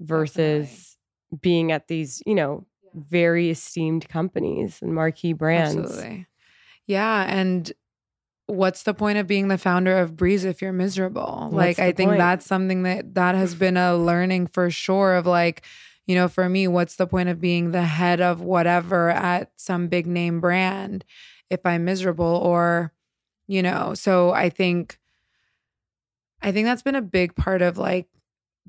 [0.00, 0.96] versus
[1.40, 5.76] being at these, you know, very esteemed companies and marquee brands.
[5.76, 6.26] Absolutely.
[6.86, 7.24] Yeah.
[7.28, 7.70] And
[8.46, 11.48] what's the point of being the founder of Breeze if you're miserable?
[11.50, 12.18] What's like, I think point?
[12.18, 15.64] that's something that that has been a learning for sure of like,
[16.06, 19.88] you know, for me, what's the point of being the head of whatever at some
[19.88, 21.04] big name brand
[21.50, 22.92] if I'm miserable or,
[23.46, 24.98] you know, so I think,
[26.42, 28.08] I think that's been a big part of like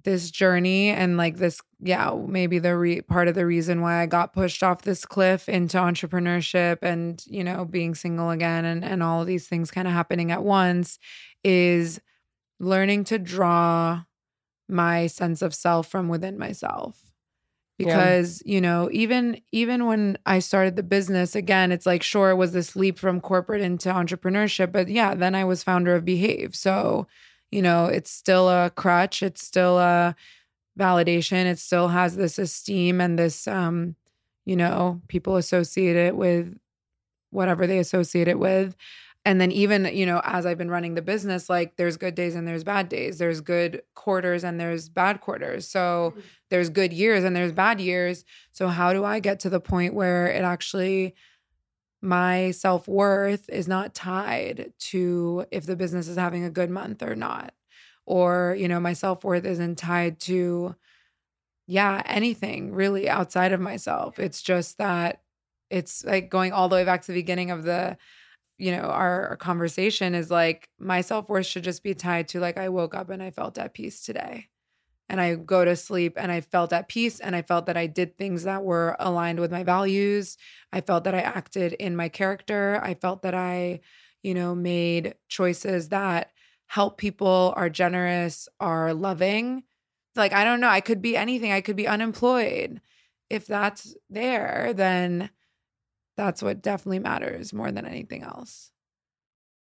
[0.03, 4.05] this journey and like this yeah maybe the re- part of the reason why i
[4.05, 9.03] got pushed off this cliff into entrepreneurship and you know being single again and and
[9.03, 10.99] all these things kind of happening at once
[11.43, 11.99] is
[12.59, 14.03] learning to draw
[14.67, 17.08] my sense of self from within myself
[17.79, 17.95] Yeah.
[17.95, 22.35] because you know even even when i started the business again it's like sure it
[22.35, 26.55] was this leap from corporate into entrepreneurship but yeah then i was founder of behave.
[26.55, 27.07] So
[27.51, 29.23] you know it's still a crutch.
[29.23, 30.15] It's still a
[30.77, 31.45] validation.
[31.45, 33.95] It still has this esteem and this um
[34.45, 36.57] you know people associate it with
[37.31, 38.75] whatever they associate it with
[39.25, 42.35] and then even you know as i've been running the business like there's good days
[42.35, 43.17] and there's bad days.
[43.17, 45.67] There's good quarters and there's bad quarters.
[45.67, 46.19] So mm-hmm.
[46.49, 48.25] there's good years and there's bad years.
[48.51, 51.15] So how do i get to the point where it actually
[52.01, 57.15] my self-worth is not tied to if the business is having a good month or
[57.15, 57.53] not?
[58.05, 60.75] Or you know my self-worth isn't tied to
[61.67, 64.17] yeah anything really outside of myself.
[64.17, 65.21] It's just that
[65.69, 67.97] it's like going all the way back to the beginning of the
[68.59, 72.57] you know our, our conversation is like my self-worth should just be tied to like
[72.57, 74.49] i woke up and i felt at peace today
[75.09, 77.87] and I go to sleep and I felt at peace and I felt that I
[77.87, 80.37] did things that were aligned with my values.
[80.71, 82.79] I felt that I acted in my character.
[82.83, 83.79] I felt that I,
[84.21, 86.31] you know, made choices that
[86.67, 89.63] help people, are generous, are loving.
[90.15, 91.51] Like, I don't know, I could be anything.
[91.51, 92.79] I could be unemployed.
[93.31, 95.31] If that's there, then
[96.19, 98.71] that's what definitely matters more than anything else.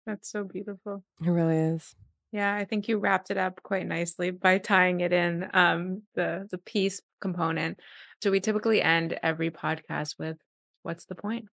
[0.05, 1.03] That's so beautiful.
[1.25, 1.95] It really is.
[2.31, 6.47] Yeah, I think you wrapped it up quite nicely by tying it in um the
[6.51, 7.81] the peace component.
[8.23, 10.37] So we typically end every podcast with
[10.83, 11.47] what's the point?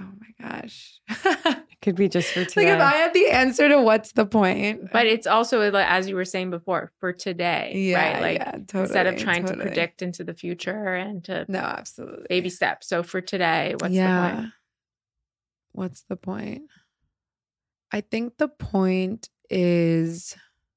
[0.00, 1.00] Oh my gosh.
[1.80, 4.92] It could be just for like if I had the answer to what's the point?
[4.92, 8.22] But it's also like, as you were saying before, for today, yeah, right?
[8.22, 9.64] Like yeah, totally, instead of trying totally.
[9.64, 12.26] to predict into the future and to No, absolutely.
[12.28, 12.86] baby steps.
[12.86, 14.30] So for today, what's yeah.
[14.30, 14.52] the point?
[15.72, 16.62] What's the point?
[17.92, 20.36] I think the point is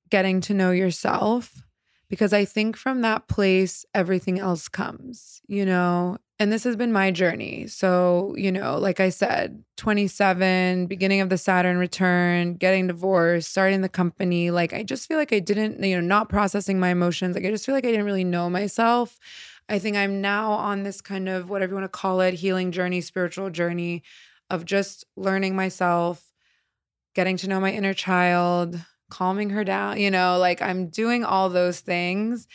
[0.10, 1.64] getting to know yourself
[2.10, 6.18] because I think from that place, everything else comes, you know?
[6.44, 7.68] And this has been my journey.
[7.68, 13.80] So, you know, like I said, 27, beginning of the Saturn return, getting divorced, starting
[13.80, 14.52] the company.
[14.52, 17.38] Like, I just feel like I didn't, you know, not processing my emotions.
[17.38, 19.18] Like, I just feel like I didn't really know myself.
[19.70, 22.74] I think I'm now on this kind of whatever you want to call it healing
[22.74, 24.04] journey, spiritual journey
[24.50, 26.34] of just learning myself,
[27.16, 28.78] getting to know my inner child,
[29.10, 29.98] calming her down.
[29.98, 32.50] You know, like I'm doing all those things.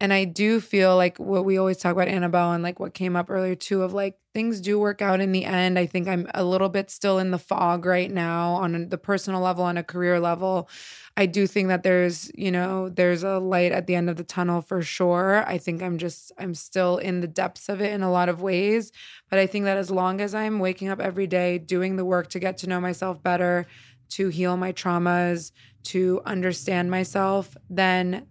[0.00, 3.16] And I do feel like what we always talk about Annabelle and like what came
[3.16, 5.78] up earlier too of like things do work out in the end.
[5.78, 9.42] I think I'm a little bit still in the fog right now on the personal
[9.42, 10.70] level, on a career level.
[11.18, 14.24] I do think that there's, you know, there's a light at the end of the
[14.24, 15.44] tunnel for sure.
[15.46, 18.40] I think I'm just, I'm still in the depths of it in a lot of
[18.40, 18.92] ways.
[19.28, 22.28] But I think that as long as I'm waking up every day, doing the work
[22.30, 23.66] to get to know myself better,
[24.10, 28.26] to heal my traumas, to understand myself, then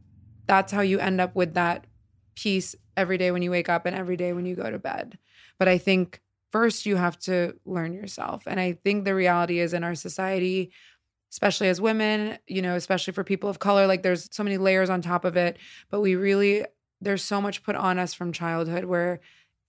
[0.50, 1.86] that's how you end up with that
[2.34, 5.20] peace every day when you wake up and every day when you go to bed.
[5.60, 6.22] But I think
[6.52, 8.42] first you have to learn yourself.
[8.48, 10.72] And I think the reality is in our society,
[11.32, 14.90] especially as women, you know, especially for people of color, like there's so many layers
[14.90, 15.58] on top of it.
[15.92, 16.66] But we really,
[17.00, 19.20] there's so much put on us from childhood where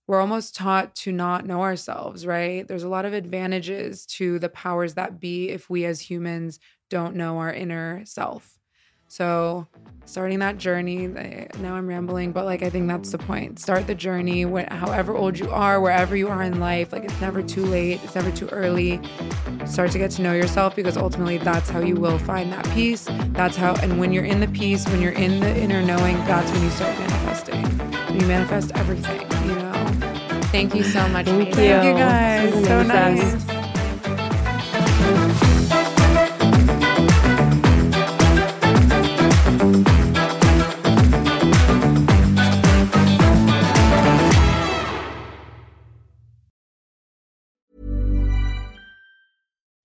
[0.07, 2.67] we're almost taught to not know ourselves, right?
[2.67, 6.59] There's a lot of advantages to the powers that be if we as humans
[6.89, 8.57] don't know our inner self.
[9.11, 9.67] So,
[10.05, 11.05] starting that journey,
[11.59, 13.59] now I'm rambling, but like I think that's the point.
[13.59, 16.93] Start the journey, however old you are, wherever you are in life.
[16.93, 19.01] Like it's never too late, it's never too early.
[19.65, 23.09] Start to get to know yourself because ultimately that's how you will find that peace.
[23.33, 26.49] That's how, and when you're in the peace, when you're in the inner knowing, that's
[26.49, 28.17] when you start manifesting.
[28.17, 29.73] You manifest everything, you know?
[30.53, 31.25] Thank you so much.
[31.25, 31.53] Thank you.
[31.53, 32.65] Thank you guys.
[32.65, 33.60] So nice.